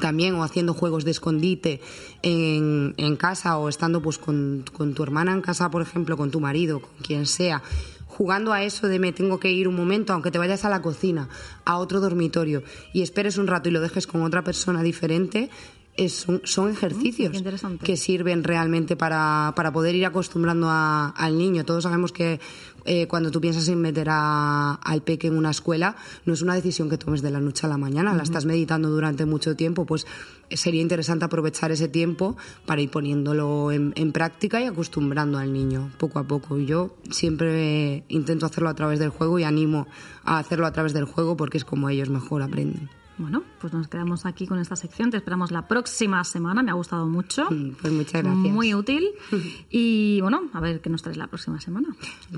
[0.00, 1.80] también o haciendo juegos de escondite
[2.22, 6.30] en, en casa o estando pues con, con tu hermana en casa, por ejemplo, con
[6.30, 7.62] tu marido, con quien sea,
[8.06, 10.82] jugando a eso de me tengo que ir un momento, aunque te vayas a la
[10.82, 11.30] cocina,
[11.64, 15.48] a otro dormitorio y esperes un rato y lo dejes con otra persona diferente,
[15.96, 17.84] es- son, son ejercicios qué interesante.
[17.84, 21.64] que sirven realmente para, para poder ir acostumbrando a- al niño.
[21.64, 22.40] Todos sabemos que
[22.84, 26.54] eh, cuando tú piensas en meter a- al peque en una escuela, no es una
[26.54, 29.86] decisión que tomes de la noche a la mañana, la estás meditando durante mucho tiempo,
[29.86, 30.04] pues
[30.50, 35.52] eh, sería interesante aprovechar ese tiempo para ir poniéndolo en, en práctica y acostumbrando al
[35.52, 36.58] niño poco a poco.
[36.58, 39.86] Y Yo siempre intento hacerlo a través del juego y animo
[40.24, 42.90] a hacerlo a través del juego porque es como ellos mejor aprenden.
[43.18, 45.10] Bueno, pues nos quedamos aquí con esta sección.
[45.10, 46.62] Te esperamos la próxima semana.
[46.62, 47.48] Me ha gustado mucho.
[47.50, 48.52] Mm, Pues muchas gracias.
[48.54, 49.06] Muy útil.
[49.70, 51.88] Y bueno, a ver qué nos traes la próxima semana.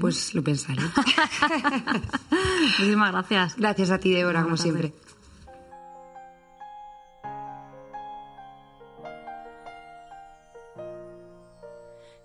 [0.00, 0.82] Pues lo pensaré.
[2.62, 3.56] Muchísimas gracias.
[3.56, 4.92] Gracias a ti, Débora, como siempre.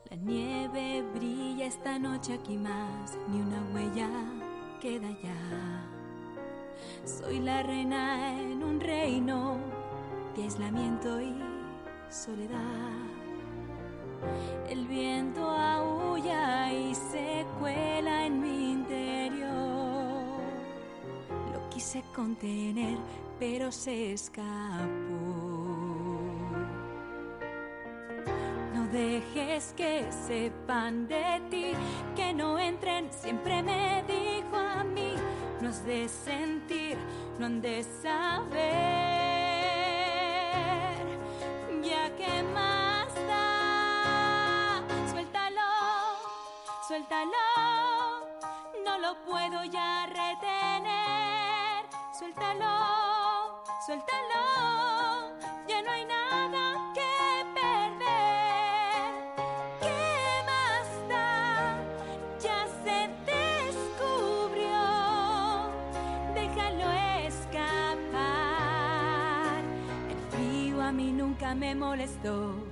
[0.09, 4.09] La nieve brilla esta noche aquí más, ni una huella
[4.81, 5.98] queda ya.
[7.05, 9.57] Soy la reina en un reino
[10.35, 11.35] de aislamiento y
[12.09, 13.09] soledad.
[14.69, 19.49] El viento aúlla y se cuela en mi interior.
[21.53, 22.97] Lo quise contener,
[23.39, 24.89] pero se escapó.
[28.73, 31.71] No dejes que sepan de ti,
[32.15, 35.13] que no entren, siempre me dijo a mí,
[35.61, 36.97] no has de sentir,
[37.37, 38.59] no han de saber,
[41.83, 45.61] ya que más da, suéltalo,
[46.87, 47.47] suéltalo,
[48.85, 51.85] no lo puedo ya retener,
[52.17, 55.18] suéltalo, suéltalo,
[71.55, 72.68] me molestó.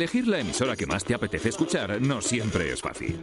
[0.00, 3.20] Elegir la emisora que más te apetece escuchar no siempre es fácil.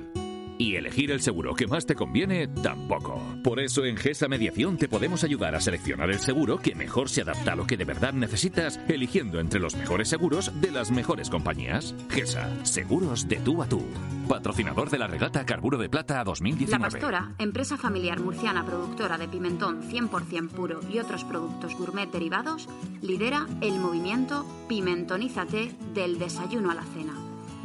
[0.60, 3.20] Y elegir el seguro que más te conviene tampoco.
[3.44, 7.24] Por eso en GESA Mediación te podemos ayudar a seleccionar el seguro que mejor se
[7.24, 11.32] adapta a lo que de verdad necesitas, eligiendo entre los mejores seguros de las mejores
[11.32, 11.96] compañías.
[12.12, 13.82] GESA, seguros de tú a tú.
[14.28, 16.92] Patrocinador de la regata Carburo de Plata La 2019.
[16.92, 22.68] Pastora, empresa familiar murciana productora de pimentón 100% puro y otros productos gourmet derivados,
[23.02, 27.14] lidera el movimiento Pimentonízate del desayuno a la cena,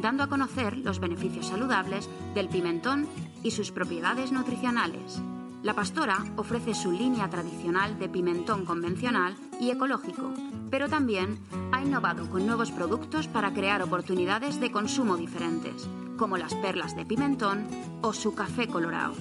[0.00, 3.08] dando a conocer los beneficios saludables del pimentón
[3.42, 5.20] y sus propiedades nutricionales.
[5.64, 10.32] La Pastora ofrece su línea tradicional de pimentón convencional y ecológico,
[10.70, 11.38] pero también
[11.72, 17.04] ha innovado con nuevos productos para crear oportunidades de consumo diferentes, como las perlas de
[17.04, 17.66] pimentón
[18.02, 19.14] o su café colorado.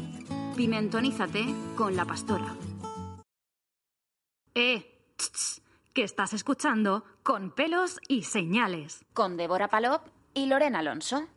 [0.55, 2.55] Pimentonízate con La Pastora.
[4.53, 5.61] Eh, tss, tss,
[5.93, 9.05] que estás escuchando con pelos y señales.
[9.13, 11.27] Con Débora Palop y Lorena Alonso.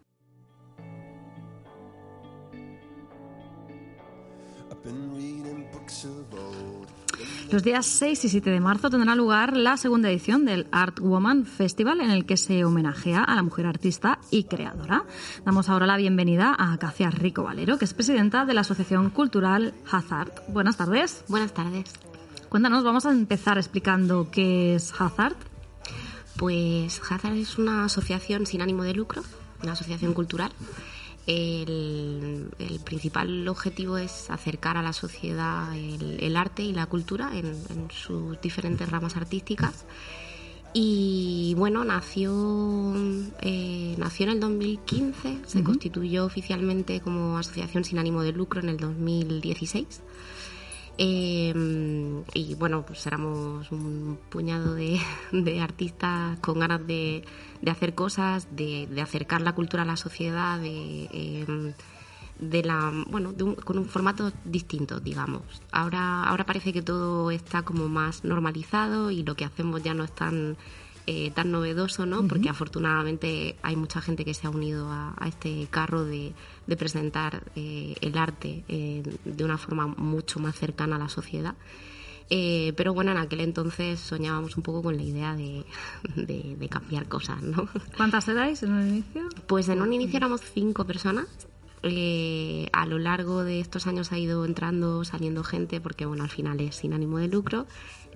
[4.70, 7.03] I've been reading books of old.
[7.50, 11.44] Los días 6 y 7 de marzo tendrá lugar la segunda edición del Art Woman
[11.46, 15.04] Festival en el que se homenajea a la mujer artista y creadora.
[15.44, 19.74] Damos ahora la bienvenida a Cacia Rico Valero, que es presidenta de la Asociación Cultural
[19.90, 20.32] Hazard.
[20.48, 21.24] Buenas tardes.
[21.28, 21.92] Buenas tardes.
[22.48, 25.36] Cuéntanos, vamos a empezar explicando qué es Hazard.
[26.36, 29.22] Pues Hazard es una asociación sin ánimo de lucro,
[29.62, 30.50] una asociación cultural.
[31.26, 37.30] El, el principal objetivo es acercar a la sociedad el, el arte y la cultura
[37.36, 39.86] en, en sus diferentes ramas artísticas.
[40.76, 42.92] Y bueno, nació,
[43.40, 48.70] eh, nació en el 2015, se constituyó oficialmente como asociación sin ánimo de lucro en
[48.70, 50.02] el 2016.
[50.96, 51.52] Eh,
[52.34, 55.00] y bueno, pues éramos un puñado de,
[55.60, 57.24] artistas con ganas de,
[57.68, 61.74] hacer cosas, de, acercar la cultura a la sociedad, de, eh,
[63.08, 65.42] bueno, de un- con un formato distinto, digamos.
[65.72, 70.04] Ahora, ahora parece que todo está como más normalizado y lo que hacemos ya no
[70.04, 70.56] es tan
[71.06, 72.26] eh, tan novedoso, ¿no?
[72.26, 76.32] Porque afortunadamente hay mucha gente que se ha unido a, a este carro de,
[76.66, 81.54] de presentar eh, el arte eh, de una forma mucho más cercana a la sociedad.
[82.30, 85.64] Eh, pero bueno, en aquel entonces soñábamos un poco con la idea de,
[86.16, 87.68] de- de cambiar cosas, ¿no?
[87.98, 89.28] ¿Cuántas erais en un inicio?
[89.46, 91.26] Pues en un inicio éramos cinco personas.
[91.86, 96.30] Eh, a lo largo de estos años ha ido entrando, saliendo gente, porque bueno, al
[96.30, 97.66] final es sin ánimo de lucro.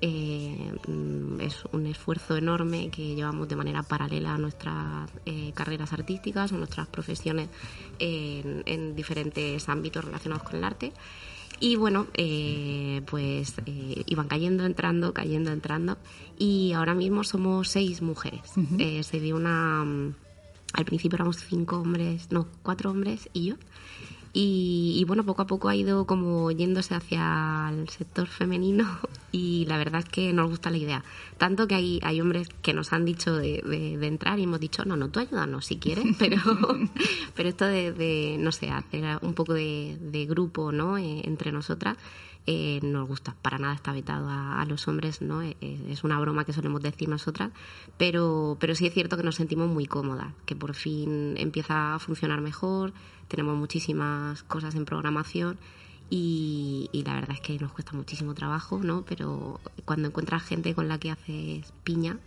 [0.00, 5.92] Eh, mm, es un esfuerzo enorme que llevamos de manera paralela a nuestras eh, carreras
[5.92, 7.48] artísticas o nuestras profesiones
[7.98, 10.92] en, en diferentes ámbitos relacionados con el arte.
[11.60, 15.98] Y bueno, eh, pues eh, iban cayendo, entrando, cayendo, entrando.
[16.38, 18.52] Y ahora mismo somos seis mujeres.
[18.78, 20.14] Eh, se dio una.
[20.74, 23.54] Al principio éramos cinco hombres, no, cuatro hombres y yo.
[24.34, 28.86] Y, y bueno, poco a poco ha ido como yéndose hacia el sector femenino
[29.32, 31.02] y la verdad es que nos gusta la idea.
[31.38, 34.60] Tanto que hay, hay hombres que nos han dicho de, de- de entrar y hemos
[34.60, 36.36] dicho, no, no, tú ayúdanos si quieres, pero,
[37.34, 40.98] pero esto de, de, no sé, hacer un poco de, de grupo ¿no?
[40.98, 41.96] Eh, entre nosotras
[42.50, 43.36] eh, nos gusta.
[43.42, 45.42] Para nada está vetado a, a los hombres, ¿no?
[45.42, 47.50] Eh, eh, es una broma que solemos decir nosotras,
[47.98, 51.98] pero, pero sí es cierto que nos sentimos muy cómodas, que por fin empieza a
[51.98, 52.94] funcionar mejor,
[53.28, 55.58] tenemos muchísimas cosas en programación
[56.08, 59.04] y, y la verdad es que nos cuesta muchísimo trabajo, ¿no?
[59.06, 62.18] Pero cuando encuentras gente con la que haces piña,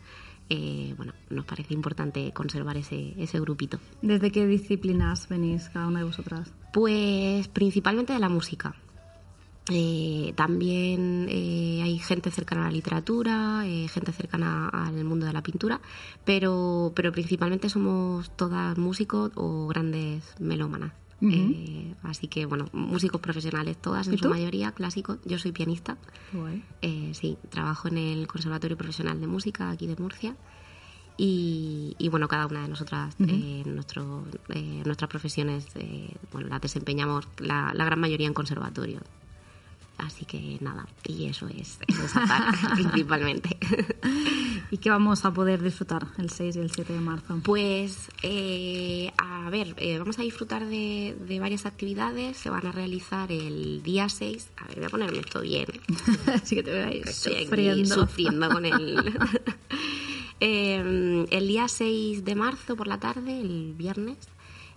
[0.50, 3.80] eh, bueno, nos parece importante conservar ese, ese grupito.
[4.04, 6.54] ¿Desde qué disciplinas venís cada una de vosotras?
[6.74, 8.76] Pues principalmente de la música.
[9.72, 15.34] Eh, también eh, hay gente cercana a la literatura, eh, gente cercana al mundo de
[15.34, 15.80] la pintura,
[16.26, 20.94] pero, pero principalmente somos todas músicos o grandes melómanas.
[21.24, 25.20] Eh, así que, bueno, músicos profesionales todas, en ¿Y su mayoría clásicos.
[25.24, 25.98] Yo soy pianista.
[26.82, 30.36] Eh, sí, trabajo en el Conservatorio Profesional de Música aquí de Murcia.
[31.18, 36.62] Y, y, bueno, cada una de nosotras, eh, nuestro, eh, nuestras profesiones, eh, bueno, las
[36.62, 39.02] desempeñamos la, la gran mayoría en conservatorio.
[40.02, 42.12] Así que nada, y eso es, eso es
[42.74, 43.56] principalmente.
[44.72, 47.40] ¿Y qué vamos a poder disfrutar el 6 y el 7 de marzo?
[47.44, 52.38] Pues, eh, a ver, eh, vamos a disfrutar de, de varias actividades.
[52.38, 54.50] Se van a realizar el día 6.
[54.58, 55.68] A ver, voy a ponerme esto bien.
[56.34, 57.96] Así que te Estoy aquí sufriendo.
[57.96, 59.14] sufriendo con el...
[60.44, 64.18] Eh, el día 6 de marzo por la tarde, el viernes,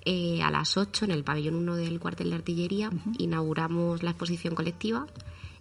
[0.05, 4.55] eh, a las 8 en el pabellón 1 del cuartel de artillería, inauguramos la exposición
[4.55, 5.07] colectiva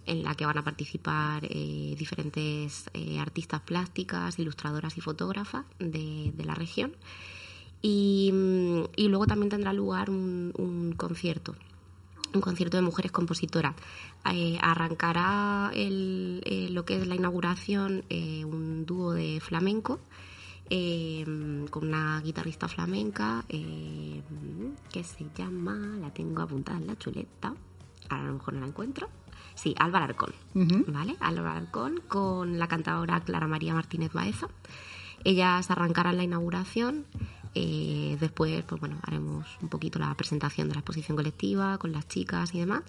[0.06, 6.30] en la que van a participar eh, diferentes eh, artistas plásticas, ilustradoras y fotógrafas de,
[6.36, 6.94] de la región.
[7.80, 11.54] Y, mm, y luego también tendrá lugar un, un concierto
[12.34, 13.76] un concierto de mujeres compositoras.
[14.32, 20.00] Eh, arrancará el- eh, lo que es la inauguración eh, un dúo de flamenco
[20.70, 21.24] eh,
[21.70, 24.22] con una guitarrista flamenca eh,
[24.92, 27.54] que se llama, la tengo apuntada en la chuleta,
[28.08, 29.08] ahora a lo mejor no la encuentro.
[29.54, 30.84] Sí, Álvaro Arcón, Ujú.
[30.88, 31.16] ¿vale?
[31.20, 34.48] Álvaro Arcón con la cantadora Clara María Martínez Baeza.
[35.22, 37.06] Ellas arrancarán la inauguración
[37.54, 42.08] Eh, después, pues bueno, haremos un poquito la presentación de la exposición colectiva con las
[42.08, 42.82] chicas y demás.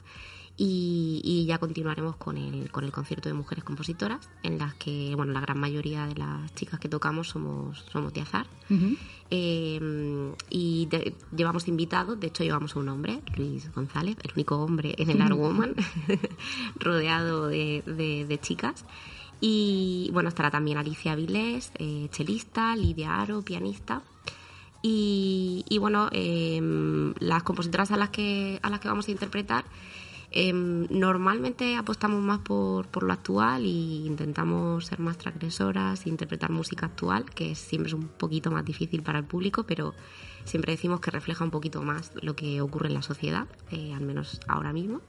[0.57, 5.13] Y, y ya continuaremos con el, con el concierto de mujeres compositoras, en las que,
[5.15, 8.47] bueno, la gran mayoría de las chicas que tocamos somos, somos de azar.
[9.31, 14.55] Eh, y de- llevamos invitados, de hecho llevamos a un hombre, Luis González, el único
[14.57, 15.75] hombre en el Art Woman,
[16.79, 18.85] rodeado de, de- de chicas.
[19.41, 24.01] Y bueno, estará también Alicia Vilés, eh, chelista, Lidia Aro, pianista.
[24.87, 29.65] Y, bueno, em, las compositoras a las que, a las que vamos a interpretar,
[30.29, 36.51] em, normalmente apostamos más por, por lo actual e intentamos ser más transgresoras, e interpretar
[36.51, 39.95] música actual, que siempre es un poquito más difícil para el público, pero
[40.43, 44.01] siempre decimos que refleja un poquito más lo que ocurre en la sociedad, eh, al
[44.01, 45.01] menos ahora mismo.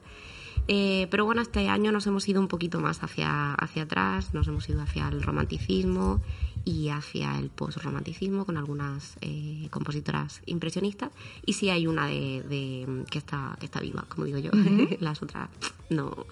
[0.69, 4.49] Eh, pero bueno, este año nos hemos ido un poquito más hacia, hacia atrás, nos
[4.49, 6.23] hemos ido hacia el romanticismo
[6.67, 11.13] y hacia el post-romanticismo con algunas eh, compositoras impresionistas.
[11.47, 14.51] Y sí hay una de, de- que, está, que está viva, como digo yo,
[15.01, 15.49] las otras
[15.89, 16.27] no.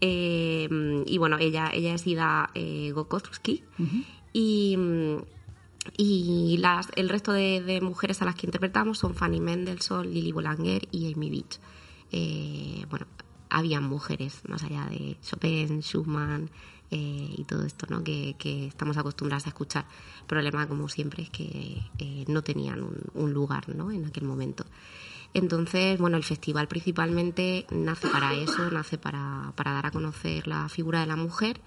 [0.00, 0.68] Eh,
[1.06, 3.62] y bueno, ella, ella es Ida eh, Gokowski
[4.32, 4.76] y,
[5.96, 10.32] y las, el resto de, de mujeres a las que interpretamos son Fanny Mendelssohn, Lily
[10.32, 11.58] Boulanger y Amy Beach.
[12.10, 13.06] Eh, bueno,
[13.48, 16.50] habían mujeres más allá de Chopin, Schumann
[16.94, 18.04] eh, y todo esto, ¿no?
[18.04, 19.86] Que, que estamos acostumbradas a escuchar.
[20.20, 23.90] El problema, como siempre, es que eh, no tenían un, lugar, ¿no?
[23.90, 24.66] En aquel momento.
[25.32, 30.68] Entonces, bueno, el festival principalmente nace para eso, nace para, para dar a conocer la
[30.68, 31.62] figura de la mujer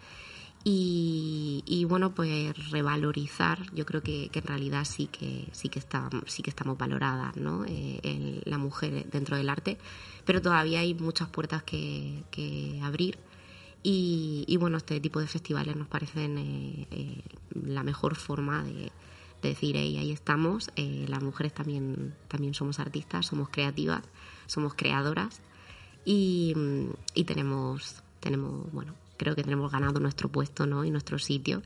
[0.64, 5.78] y, y, bueno pues revalorizar yo creo que, que en realidad sí que sí que
[5.78, 9.78] está, sí que estamos valoradas no Eh, la mujer dentro del arte
[10.26, 13.20] pero todavía hay muchas puertas que, que abrir
[13.88, 17.22] y, y, bueno este tipo de festivales nos parecen eh, eh,
[17.54, 18.92] la mejor forma de,
[19.44, 24.02] de decir "Ey, ahí estamos eh, las mujeres también también somos artistas somos creativas
[24.48, 25.40] somos creadoras
[26.04, 26.56] y,
[27.14, 30.84] y tenemos tenemos bueno creo que tenemos ganado nuestro puesto ¿no?
[30.84, 31.62] y nuestro sitio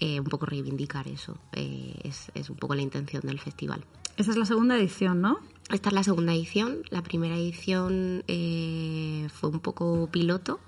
[0.00, 3.84] eh, un poco reivindicar eso eh, es, es un poco la intención del festival
[4.16, 5.38] Esta es la segunda edición, ¿no?
[5.70, 10.58] esta es la segunda edición la primera edición eh, fue un poco piloto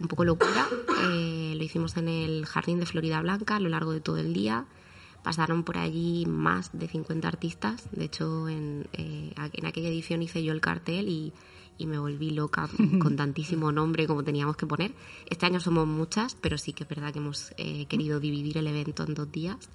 [0.00, 0.66] un poco locura.
[1.04, 4.32] Eh, lo hicimos en el jardín de Florida Blanca a lo largo de todo el
[4.32, 4.66] día.
[5.22, 7.88] Pasaron por allí más de 50 artistas.
[7.92, 11.32] De hecho en, eh, en aquella edición hice yo el cartel y
[11.78, 12.68] y me volví loca
[13.00, 14.92] con tantísimo nombre como teníamos que poner.
[15.26, 18.66] Este año somos muchas, pero sí que es verdad que hemos eh, querido dividir el
[18.66, 19.70] evento en dos días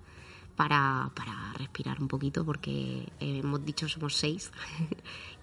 [0.55, 4.51] para, para respirar un poquito porque eh, hemos dicho somos seis.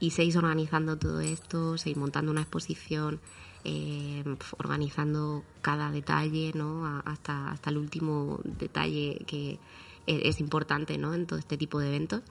[0.02, 3.20] Y seis organizando todo esto, seis montando una exposición,
[3.64, 4.24] eh,
[4.58, 6.86] organizando cada detalle, ¿no?
[7.04, 9.58] Hasta, hasta el último detalle que
[10.06, 11.14] e- es importante ¿no?
[11.14, 12.22] en todo este tipo de eventos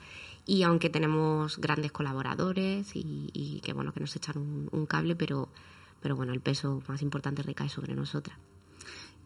[0.46, 5.16] y aunque tenemos grandes colaboradores y, y que bueno que nos echan un, un cable
[5.16, 5.50] pero
[6.02, 8.38] pero bueno el peso más importante recae sobre nosotras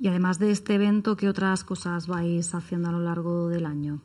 [0.03, 4.01] Y además de este evento, ¿qué otras cosas vais haciendo a lo largo del año?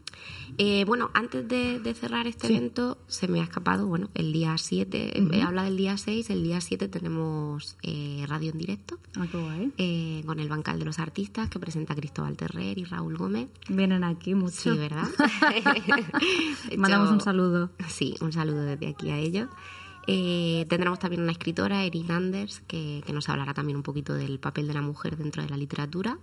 [0.57, 2.55] Eh, bueno, antes de, de cerrar este Sí.
[2.55, 5.35] evento, se me ha escapado, bueno, el día 7, Ujú.
[5.35, 9.39] eh, habla del día 6, el día 7 tenemos eh, radio en directo Ah, qué
[9.39, 9.73] guay.
[9.77, 13.49] eh, con el Bancal de los Artistas que presenta Cristóbal Terrer y Raúl Gómez.
[13.69, 14.53] Vienen aquí mucho.
[14.53, 15.09] Sí, ¿verdad?
[16.79, 17.71] Mandamos un saludo.
[17.89, 19.49] Sí, un saludo desde aquí a ellos.
[20.11, 24.39] Eh, tendremos también una escritora, Erin Anders, que, que nos hablará también un poquito del
[24.39, 26.19] papel de la mujer dentro de la literatura.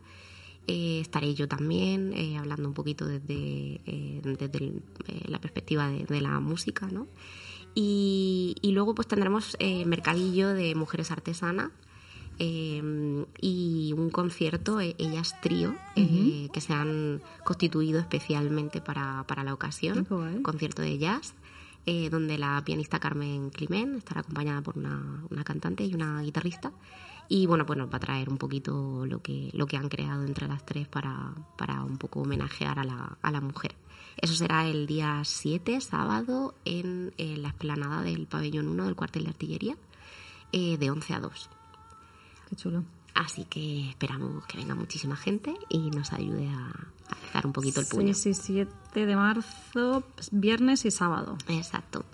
[0.68, 3.80] Eh, estaré yo también eh, hablando un poquito desde,
[4.24, 4.82] desde el-
[5.28, 7.06] la perspectiva de, de la música, ¿no?
[7.76, 9.56] Y, y luego pues tendremos
[9.86, 11.70] mercadillo de mujeres artesanas
[12.40, 19.54] eh, y un concierto, ellas trío, eh, que se han constituido especialmente para, para la
[19.54, 21.36] ocasión, Qué concierto de jazz,
[21.86, 26.72] eh, donde la pianista Carmen Climent estará acompañada por una, una cantante y una guitarrista.
[27.28, 30.24] Y bueno, pues nos va a traer un poquito lo que, lo que han creado
[30.26, 33.76] entre las tres para, para un poco homenajear a la, a la mujer.
[34.18, 39.24] Eso será el día 7, sábado, en, eh, la esplanada del pabellón 1 del cuartel
[39.24, 39.78] de artillería,
[40.52, 41.50] eh, de 11 a 2.
[42.50, 42.84] Qué chulo.
[43.14, 46.72] Así que esperamos que venga muchísima gente y nos ayude a
[47.10, 48.14] alzar un poquito el puño.
[48.14, 51.38] 6 y 7 de marzo, pues, viernes y sábado.
[51.47, 52.06] Exacto.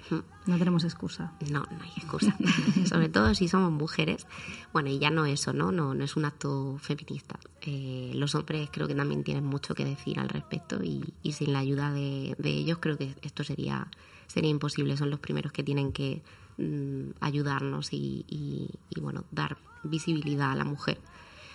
[0.46, 1.34] No tenemos excusa.
[1.52, 2.36] No, no hay excusa.
[2.86, 4.26] Sobre todo si somos mujeres.
[4.74, 5.72] Bueno, y ya no eso, ¿no?
[5.72, 7.40] No, no es un acto feminista.
[7.62, 11.54] Eh, los hombres creo que también tienen mucho que decir al respecto y, y sin
[11.54, 13.88] la ayuda de, de ellos creo que esto sería,
[14.28, 14.98] sería imposible.
[14.98, 16.24] Son los primeros que tienen que
[16.58, 21.00] mm, ayudarnos y, y- y, bueno, dar visibilidad a la mujer.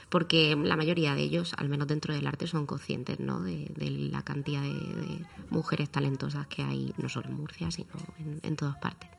[0.09, 3.41] Porque la mayoría de ellos, al menos dentro del arte, son conscientes ¿no?
[3.41, 7.89] de, de la cantidad de, de mujeres talentosas que hay, no solo en Murcia, sino
[8.19, 9.11] en, en todas partes.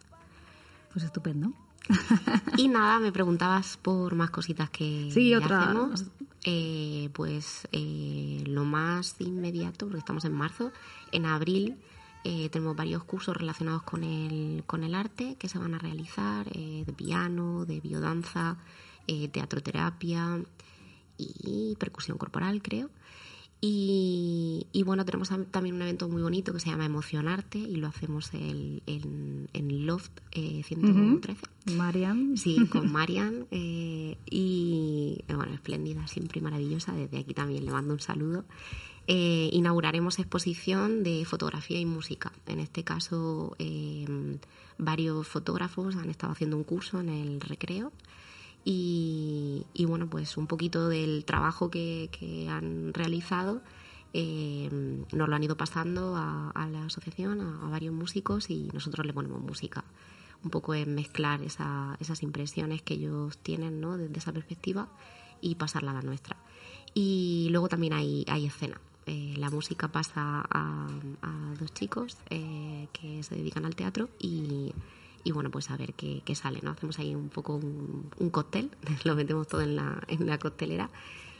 [0.93, 1.51] Pues estupendo.
[2.57, 6.05] Y nada, me preguntabas por más cositas que Sí, otra- hacemos.
[6.49, 10.71] Eh, pues eh, lo más inmediato, porque estamos en marzo,
[11.11, 11.75] en abril
[12.23, 16.47] eh, tenemos varios cursos relacionados con el, con el arte que se van a realizar,
[16.53, 18.57] eh, de piano, de biodanza,
[19.07, 20.39] eh, teatroterapia
[21.17, 22.89] y percusión corporal, creo.
[23.59, 27.77] Y, y bueno, tenemos tam- también un evento muy bonito que se llama Emocionarte y
[27.77, 31.41] lo hacemos el- en, en Loft eh, 113.
[31.75, 32.37] Marian.
[32.37, 33.47] Sí, con Marian.
[33.49, 36.93] eh, y eh, bueno, espléndida, siempre maravillosa.
[36.93, 38.45] Desde aquí también le mando un saludo.
[39.07, 42.31] Eh, inauguraremos exposición de fotografía y música.
[42.45, 43.55] En este caso,
[44.77, 47.91] varios fotógrafos han estado haciendo un curso en el recreo.
[48.65, 53.61] Y, y bueno, pues un poquito del trabajo que, que han realizado
[54.13, 54.69] eh,
[55.11, 59.05] nos lo han ido pasando a, a la asociación, a, a varios músicos y nosotros
[59.05, 59.83] le ponemos música.
[60.43, 63.97] Un poco en mezclar esa- esas impresiones que ellos tienen ¿no?
[63.97, 64.87] desde esa perspectiva
[65.41, 66.37] y pasarla a la nuestra.
[66.93, 68.79] Y luego también hay, hay escena.
[69.05, 70.87] Eh, la música pasa a,
[71.21, 74.73] a dos chicos eh, que se dedican al teatro y,
[75.27, 76.71] y bueno, pues a ver qué, qué sale, ¿no?
[76.71, 78.69] Hacemos ahí un poco un, un cóctel,
[79.03, 80.89] lo metemos todo en la, en la coctelera.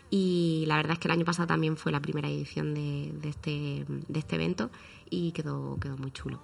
[0.10, 3.30] Y la verdad es que el año pasado también fue la primera edición de, de
[3.30, 4.70] este, de este evento
[5.10, 6.40] y quedó, quedó muy chulo.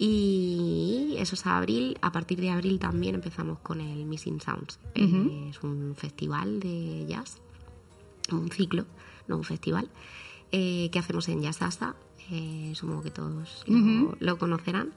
[0.00, 1.96] Y eso es a abril.
[2.02, 4.78] A partir de abril también empezamos con el Missing Sounds.
[4.94, 5.48] Eh, Ujú.
[5.50, 7.38] es un festival de jazz,
[8.32, 8.84] un ciclo,
[9.26, 9.88] no un festival,
[10.52, 11.96] eh, que hacemos en Jazzasa.
[12.30, 14.16] Eh, supongo que todos lo, Ujú.
[14.20, 14.92] lo conocerán.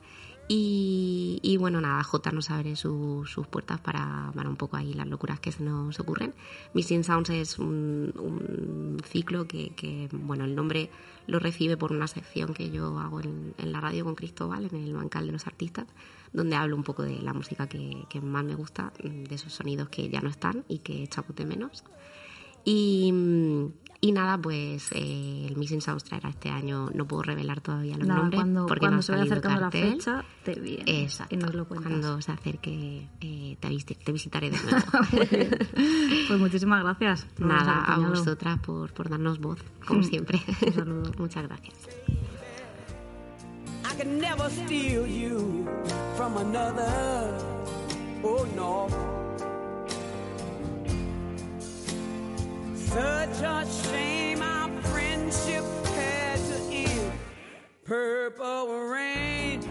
[0.54, 4.94] Y, y bueno, nada, J nos abre su- sus puertas para, para un poco ahí
[4.94, 6.34] las locuras que se nos ocurren.
[6.74, 10.90] Missing Sounds es un, un ciclo que, que, bueno, el nombre
[11.26, 14.76] lo recibe por una sección que yo hago en, en la radio con Cristóbal, en
[14.84, 15.88] el bancal de los artistas,
[16.34, 19.88] donde hablo un poco de la música que, que más me gusta, de esos sonidos
[19.88, 21.86] que ya no están y que echamos de menos.
[22.66, 23.14] Y,
[24.04, 28.08] y nada, pues eh, el Missing Sounds traerá este año, no puedo revelar todavía los
[28.08, 29.86] Nada, nombres cuando, porque cuando no se vaya acercando cartel.
[29.90, 31.36] la fecha, te vienes Exacto.
[31.36, 31.90] y nos lo cuentas.
[31.92, 34.86] Cuando se acerque, eh, te, visi- te visitaré de nuevo.
[35.12, 35.58] Muy bien.
[36.28, 37.28] Pues muchísimas gracias.
[37.38, 40.42] Nada, a vosotras por, por darnos voz, como siempre.
[40.66, 41.12] Un saludo.
[41.20, 41.76] Muchas gracias.
[43.86, 45.68] I can never steal you
[46.18, 47.38] from another.
[48.24, 48.88] Oh no.
[52.92, 55.64] Such a shame our friendship
[55.96, 57.14] had to end.
[57.86, 59.62] Purple rain,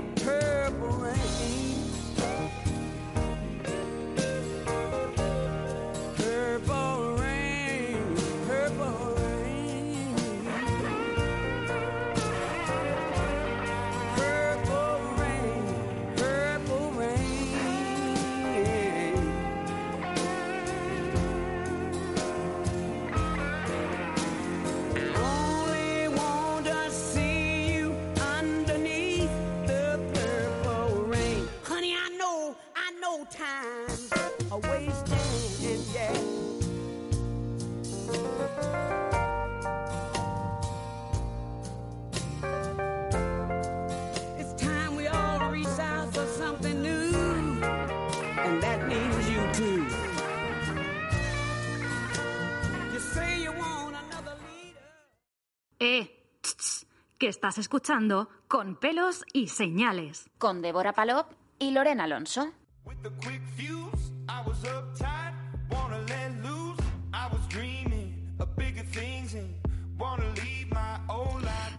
[57.20, 60.30] que estás escuchando con pelos y señales.
[60.38, 62.52] Con Débora Palop y Lorena Alonso.
[62.86, 63.42] With the quick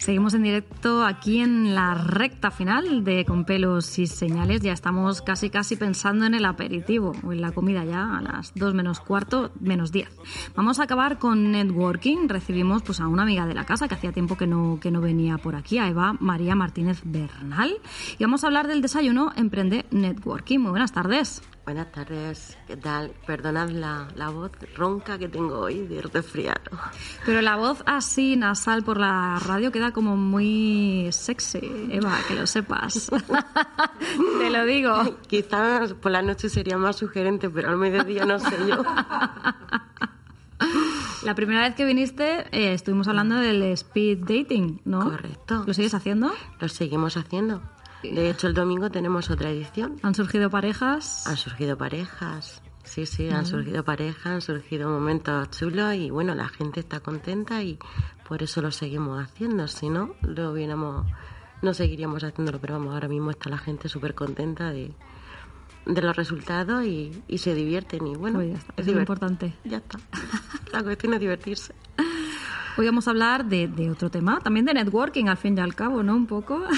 [0.02, 4.62] Seguimos en directo aquí en la recta final de Con pelos y señales.
[4.62, 8.52] Ya estamos casi casi pensando en el aperitivo o en la comida ya a las
[8.56, 10.10] 2 menos cuarto, menos 10.
[10.56, 12.30] Vamos a acabar con networking.
[12.30, 15.02] Recibimos pues a una amiga de la casa que hacía tiempo que no, que no
[15.02, 17.72] venía por aquí, a Eva María Martínez Bernal.
[18.18, 20.58] Y vamos a hablar del desayuno Emprende Networking.
[20.58, 21.44] Muy buenas tardes.
[21.64, 23.12] Buenas tardes, ¿qué tal?
[23.28, 26.72] Perdonad la, la voz ronca que tengo hoy de resfriado.
[27.24, 32.48] Pero la voz así nasal por la radio queda como muy sexy, Eva, que lo
[32.48, 33.12] sepas.
[34.40, 35.20] Te lo digo.
[35.28, 38.84] Quizás por la noche sería más sugerente, pero al mediodía no sé yo.
[41.24, 45.04] La primera vez que viniste eh, estuvimos hablando del speed dating, ¿no?
[45.04, 45.64] Correcto.
[45.68, 46.32] ¿Lo sigues haciendo?
[46.60, 47.62] Lo seguimos haciendo.
[48.04, 49.98] De hecho, el domingo tenemos otra edición.
[50.04, 51.28] ¿Han surgido parejas?
[51.28, 52.62] Han surgido parejas.
[52.84, 53.52] sí, sí, han Ujú.
[53.52, 57.78] surgido parejas, han surgido momentos chulos y bueno, la gente está contenta y
[58.28, 59.68] por eso lo seguimos haciendo.
[59.68, 61.06] Si no, lo hubiéramos,
[61.62, 64.94] no seguiríamos haciéndolo, pero vamos, ahora mismo está la gente súper contenta de,
[65.86, 69.54] de los resultados y, y se divierten y bueno, Pues ya está, es lo importante.
[69.64, 70.00] Ya está.
[70.74, 71.76] La cuestión es divertirse.
[72.78, 75.76] Hoy vamos a hablar de, de otro tema, también de networking, al fin y al
[75.76, 76.16] cabo, ¿no?
[76.16, 76.62] Un poco.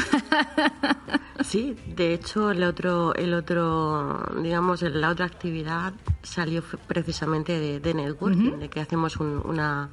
[1.44, 7.94] Sí, de hecho el otro, el otro, digamos, la otra actividad salió precisamente de, de
[7.94, 9.90] networking, de que hacemos un- una,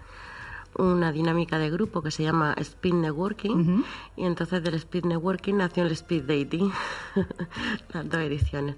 [0.76, 3.82] una dinámica de grupo que se llama Speed Networking
[4.16, 6.70] y entonces del Speed Networking nació el Speed Dating,
[7.92, 8.76] las dos ediciones.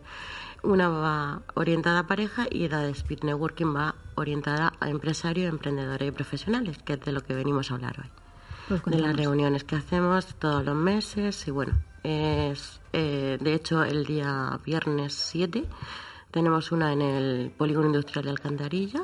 [0.62, 6.08] Una va orientada a pareja y la de Speed Networking va orientada a empresarios, emprendedores
[6.08, 8.10] y profesionales, que es de lo que venimos a hablar hoy.
[8.68, 13.82] Pues de las reuniones que hacemos todos los meses y bueno, es eh, de hecho
[13.82, 15.64] el día viernes 7
[16.30, 19.00] tenemos una en el Polígono Industrial de Alcantarilla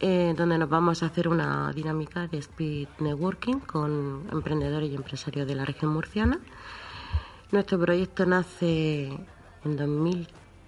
[0.00, 5.46] eh, donde nos vamos a hacer una dinámica de speed networking con emprendedores y empresarios
[5.46, 6.38] de la región murciana.
[7.50, 9.06] Nuestro proyecto nace
[9.64, 9.76] en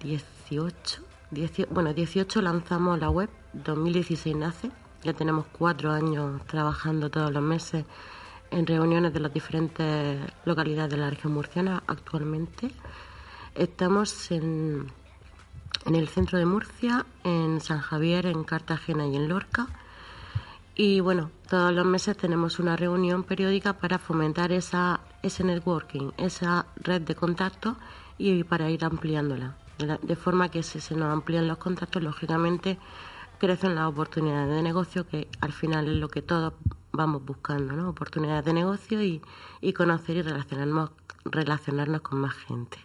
[0.01, 1.01] 2018.
[1.31, 4.71] Dieci- bueno, 18 lanzamos la web, 2016 nace.
[5.03, 7.85] Ya tenemos cuatro años trabajando todos los meses
[8.51, 12.71] en reuniones de las diferentes localidades de la región murciana actualmente.
[13.55, 14.91] Estamos en,
[15.85, 19.67] en el centro de Murcia, en San Javier, en Cartagena y en Lorca.
[20.75, 26.65] Y bueno, todos los meses tenemos una reunión periódica para fomentar esa, ese networking, esa
[26.75, 27.75] red de contactos
[28.17, 29.55] y para ir ampliándola.
[29.77, 32.77] De, forma que si se nos amplían los contactos, lógicamente
[33.39, 36.53] crecen las oportunidades de negocio, que al final es lo que todos
[36.91, 37.89] vamos buscando, ¿no?
[37.89, 39.21] Oportunidades de negocio y,
[39.59, 40.91] y conocer y relacionarnos,
[41.25, 42.77] relacionarnos con más gente.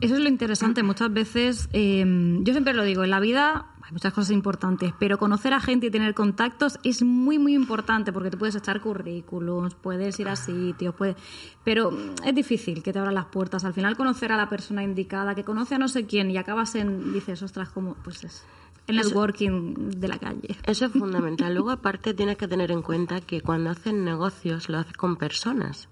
[0.00, 0.82] Eso es lo interesante.
[0.82, 2.04] Muchas veces, eh,
[2.42, 5.86] yo siempre lo digo, en la vida hay muchas cosas importantes, pero conocer a gente
[5.86, 10.36] y tener contactos es muy, muy importante porque te puedes echar currículums, puedes ir a
[10.36, 11.16] sitios, puedes...
[11.64, 11.90] pero
[12.22, 13.64] es difícil que te abran las puertas.
[13.64, 16.74] Al final, conocer a la persona indicada, que conoce a no sé quién y acabas
[16.74, 18.44] en, dices, ostras, como, pues es
[18.88, 20.56] el Eso- networking de la calle.
[20.64, 21.54] Eso es fundamental.
[21.54, 25.88] Luego, aparte, tienes que tener en cuenta que cuando haces negocios lo haces con personas.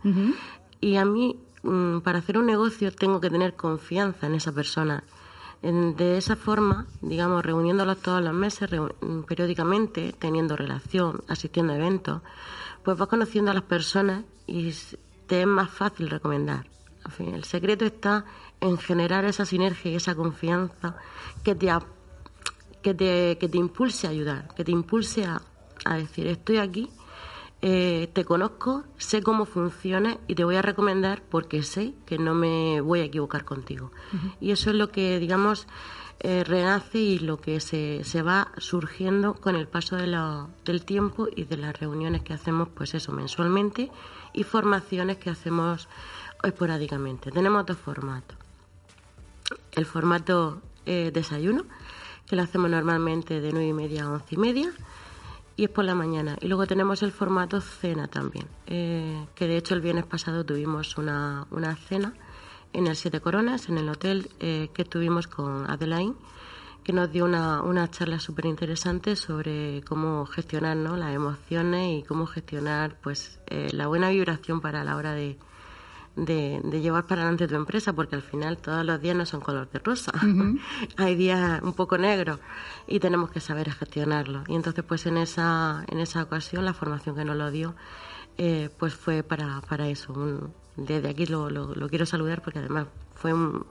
[0.83, 5.03] Y a mí, mm, para hacer un negocio, tengo que tener confianza en esa persona.
[5.63, 12.23] De esa forma, digamos, reuniéndolos todos los meses, mm, periódicamente, teniendo relación, asistiendo a eventos,
[12.85, 14.73] pues vas conociendo a las personas y
[15.27, 16.67] te es más fácil recomendar.
[17.05, 18.25] En fin, el secreto está
[18.61, 20.97] en generar esa sinergia y esa confianza
[21.43, 21.69] que te,
[22.83, 25.43] que te, que te impulse a ayudar, que te impulse a,
[25.85, 26.91] a decir, estoy aquí,
[27.63, 32.35] eh, te conozco, sé cómo funciona y te voy a recomendar porque sé que no
[32.35, 33.91] me voy a equivocar contigo.
[34.41, 35.67] Y eso es lo que, digamos,
[36.21, 40.85] eh, renace y lo que se, se va surgiendo con el paso de la- del
[40.85, 43.91] tiempo y de las reuniones que hacemos, pues eso, mensualmente
[44.33, 45.89] y formaciones que hacemos
[46.43, 47.31] esporádicamente.
[47.31, 48.37] Tenemos dos formatos
[49.73, 51.65] el formato eh, desayuno,
[52.27, 54.71] que lo hacemos normalmente de nueve y media a once y media,
[55.57, 56.37] y es por la mañana.
[56.41, 60.99] Y luego tenemos el formato cena también, eh, que de hecho el viernes pasado tuvimos
[60.99, 62.15] una, una cena
[62.73, 66.15] en el Siete Coronas, en el hotel eh, que estuvimos con Adelaine,
[66.85, 70.97] que nos dio una, una charla súper interesante sobre cómo gestionar ¿no?
[70.97, 75.39] las emociones y cómo gestionar pues eh, la buena vibración para la hora de,
[76.17, 79.41] de, de llevar para adelante tu empresa, porque al final todos los días no son
[79.41, 80.13] color de rosa.
[80.97, 82.41] Hay días un poco negros
[82.87, 84.43] y tenemos que saber gestionarlo.
[84.49, 87.75] Y entonces, pues en esa, en esa ocasión, la formación que nos lo dio,
[88.39, 90.13] eh, pues fue para, para eso.
[90.13, 93.65] Un- desde aquí lo, lo, lo quiero saludar porque además fue un...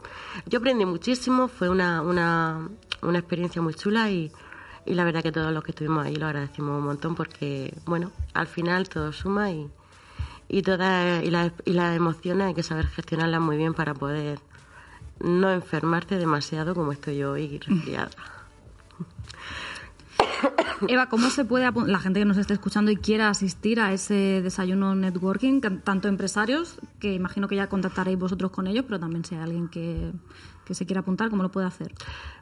[0.48, 2.68] Yo aprendí muchísimo, fue una, una,
[3.04, 4.32] una experiencia muy chula y,
[4.88, 8.12] y la verdad que todos los que estuvimos ahí lo agradecimos un montón porque, bueno,
[8.34, 9.70] al final todo suma y,
[10.48, 14.39] y todas y las, y las emociones hay que saber gestionarlas muy bien para poder
[15.20, 18.12] no enfermarte demasiado como estoy yo hoy resfriada.
[20.88, 24.41] Eva, ¿cómo se puede la gente que nos esté escuchando y quiera asistir a ese
[24.41, 29.36] desayuno networking, tanto empresarios, que imagino que ya contactaréis vosotros con ellos, pero también si
[29.36, 30.12] hay alguien que,
[30.66, 31.93] que se quiera apuntar, ¿cómo lo puede hacer?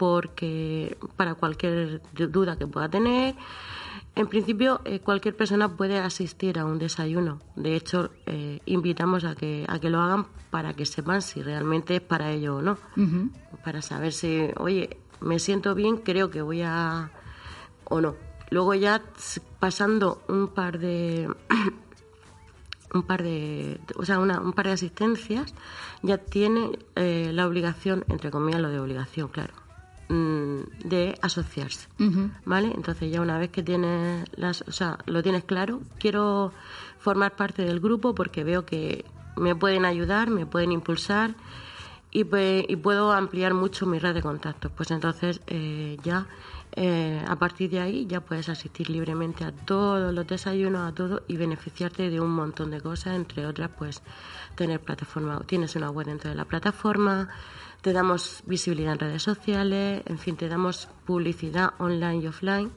[0.00, 3.34] Porque para cualquier duda que pueda tener.
[4.16, 7.38] En principio, eh, cualquier persona puede asistir a un desayuno.
[7.54, 11.96] De hecho, eh, invitamos a que, a que lo hagan para que sepan si realmente
[11.96, 12.78] es para ello o no.
[13.62, 17.10] Para saber si, oye, me siento bien, creo que voy a...
[17.84, 18.16] o no.
[18.48, 19.02] Luego ya
[19.58, 21.28] pasando un par de...
[22.94, 25.54] un par de, o sea, una- un par de asistencias,
[26.02, 29.54] ya tiene eh, la obligación, entre comillas, lo de obligación, claro,
[30.10, 31.88] mm, de asociarse.
[32.44, 32.72] ¿Vale?
[32.74, 36.52] Entonces ya una vez que tienes las, o sea, lo tienes claro, quiero
[36.98, 39.04] formar parte del grupo porque veo que
[39.36, 41.34] me pueden ayudar, me pueden impulsar
[42.10, 44.72] y, pues, y puedo ampliar mucho mi red de contactos.
[44.72, 46.26] Pues entonces eh, ya
[46.72, 51.22] eh, a partir de ahí ya puedes asistir libremente a todos los desayunos, a todo
[51.26, 54.02] y beneficiarte de un montón de cosas, entre otras pues
[54.54, 57.28] tener plataforma, tienes una web dentro de la plataforma,
[57.82, 62.70] te damos visibilidad en redes sociales, en fin, te damos publicidad online y offline.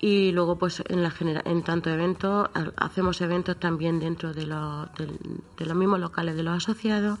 [0.00, 4.46] Y luego, pues, en, la genera- en tanto eventos, ha- hacemos eventos también dentro de
[4.46, 5.18] los, del-
[5.56, 7.18] de los mismos locales de los asociados.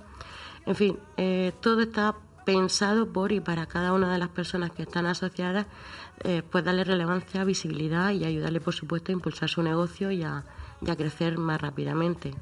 [0.66, 4.82] En fin, eh, todo está pensado por y para cada una de las personas que
[4.82, 5.66] están asociadas,
[6.24, 10.44] eh, pues darle relevancia, visibilidad y ayudarle, por supuesto, a impulsar su negocio y a,
[10.82, 12.34] y a crecer más rápidamente.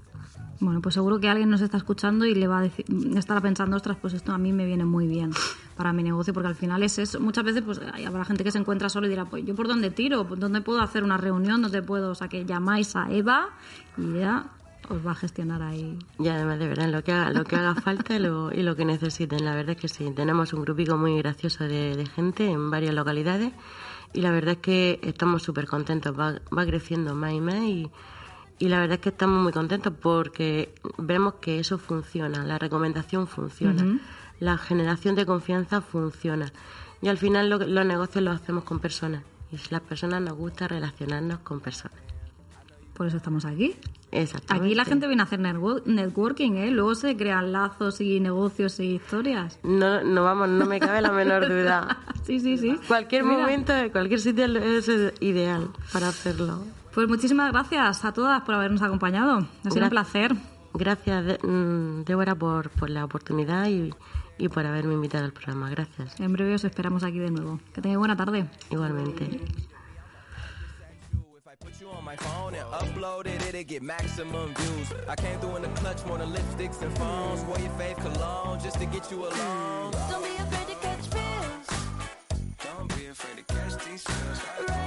[0.63, 2.85] Bueno, pues seguro que alguien nos está escuchando y le va a decir,
[3.17, 5.33] estará pensando, ostras, pues esto a mí me viene muy bien
[5.77, 7.19] para mi negocio, porque al final es eso.
[7.19, 9.67] Muchas veces pues hay- habrá gente que se encuentra solo y dirá, pues yo por
[9.67, 13.11] dónde tiro, ¿Por dónde puedo hacer una reunión, dónde puedo, o sea, que llamáis a
[13.11, 13.49] Eva
[13.99, 14.53] y ya
[14.89, 15.99] os va a gestionar ahí.
[16.21, 18.85] Y además, de verdad, lo que haga, lo que haga falta lo, y lo que
[18.85, 19.45] necesiten.
[19.45, 22.95] La verdad es que sí, tenemos un grupico muy gracioso de, de gente en varias
[22.95, 23.53] localidades
[24.13, 26.17] y la verdad es que estamos súper contentos.
[26.17, 27.91] Va, va creciendo más y más y,
[28.63, 33.27] y la verdad es que estamos muy contentos porque vemos que eso funciona, la recomendación
[33.27, 33.99] funciona,
[34.39, 36.53] la generación de confianza funciona.
[37.01, 40.69] Y al final lo- los negocios los hacemos con personas y las personas nos gusta
[40.69, 41.99] relacionarnos con personas.
[42.95, 43.75] Por eso estamos aquí.
[44.13, 44.67] Exactamente.
[44.67, 46.71] Aquí la gente viene a hacer netwo- networking, ¿eh?
[46.71, 49.59] Luego se crean lazos y negocios y historias.
[49.65, 51.99] No, no vamos, no me cabe la menor duda.
[52.23, 52.79] Sí, sí, sí.
[52.87, 53.39] Cualquier Mira.
[53.39, 54.89] momento, cualquier sitio es
[55.21, 56.63] ideal para hacerlo.
[56.95, 59.47] Pues muchísimas gracias a todas por habernos acompañado.
[59.65, 60.35] Ha sido Gra- un placer.
[60.75, 63.93] Gracias, mm, Débora, por, por la oportunidad y,
[64.39, 65.71] y por haberme invitado al programa.
[65.71, 66.19] Gracias.
[66.21, 67.61] En breve os esperamos aquí de nuevo.
[67.75, 68.47] Que tengáis buena tarde.
[68.71, 69.41] Igualmente.
[71.61, 74.89] Put you on my phone and upload it, it'll get maximum views.
[75.09, 77.41] I came through in the clutch, more than lipsticks and phones.
[77.47, 79.93] Wore your fave cologne just to get you alone.
[80.11, 81.79] Don't be afraid to catch fish.
[82.65, 84.82] Don't be afraid to catch these feels.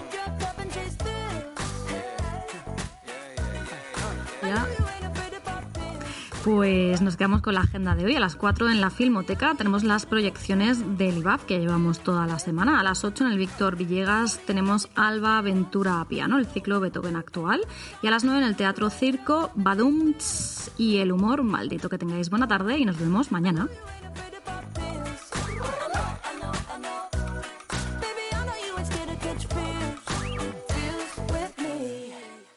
[6.46, 8.16] Pues nos quedamos con la agenda de hoy.
[8.16, 12.38] A las 4 en la Filmoteca tenemos las proyecciones del IBAF que llevamos toda la
[12.38, 12.80] semana.
[12.80, 17.16] A las 8 en el Víctor Villegas tenemos Alba Aventura a Piano, el ciclo Beethoven
[17.16, 17.62] actual.
[18.04, 21.90] Y a las 9 en el Teatro Circo, Badumts y el humor maldito.
[21.90, 23.68] Que tengáis buena tarde y nos vemos mañana.